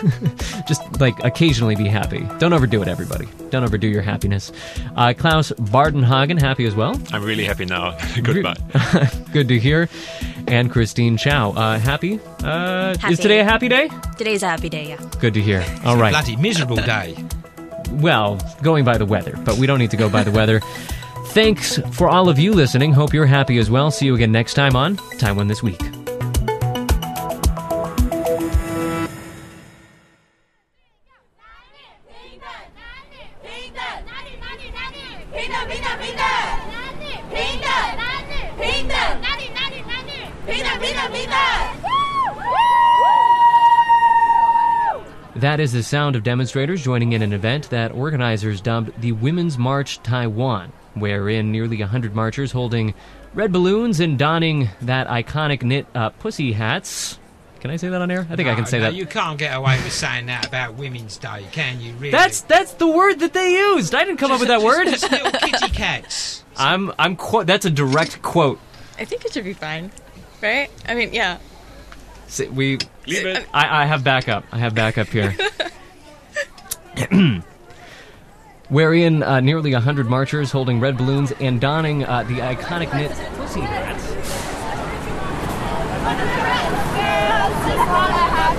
[0.67, 2.27] just like occasionally be happy.
[2.39, 3.27] Don't overdo it, everybody.
[3.49, 4.51] Don't overdo your happiness.
[4.95, 6.99] Uh, Klaus Bardenhagen, happy as well.
[7.11, 7.97] I'm really happy now.
[8.23, 8.55] Goodbye.
[9.33, 9.89] Good to hear.
[10.47, 12.19] And Christine Chow, uh, happy?
[12.41, 13.13] Uh, Happy.
[13.13, 13.89] Is today a happy day?
[14.17, 15.09] Today's a happy day, yeah.
[15.19, 15.65] Good to hear.
[15.83, 16.11] All right.
[16.11, 17.15] Bloody miserable day.
[17.91, 20.61] Well, going by the weather, but we don't need to go by the weather.
[21.27, 22.93] Thanks for all of you listening.
[22.93, 23.91] Hope you're happy as well.
[23.91, 25.96] See you again next time on Taiwan This Week.
[45.47, 49.57] That is the sound of demonstrators joining in an event that organizers dubbed the Women's
[49.57, 52.93] March Taiwan, wherein nearly 100 marchers holding
[53.33, 57.17] red balloons and donning that iconic knit uh, pussy hats.
[57.61, 58.27] Can I say that on air?
[58.29, 58.95] I think I can say no, that.
[58.95, 61.93] You can't get away with saying that about Women's Day, can you?
[61.93, 62.11] Really?
[62.11, 63.95] That's that's the word that they used.
[63.95, 64.87] I didn't come up with that Just- word.
[64.87, 66.43] Just little kitty cats.
[66.57, 67.47] I'm I'm quote.
[67.47, 68.59] That's a direct quote.
[68.99, 69.91] I think it should be fine,
[70.43, 70.69] right?
[70.89, 71.37] I mean, yeah.
[72.27, 73.47] S- We Leave it.
[73.53, 74.43] I, I have backup.
[74.51, 75.35] I have backup here.
[78.69, 83.61] Wherein uh, nearly 100 marchers holding red balloons and donning uh, the iconic knit pussy
[83.61, 84.07] hats.
[86.97, 88.57] Girls just wanna have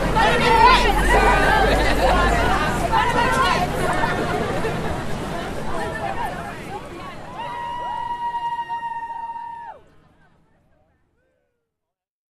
[1.52, 1.57] fun.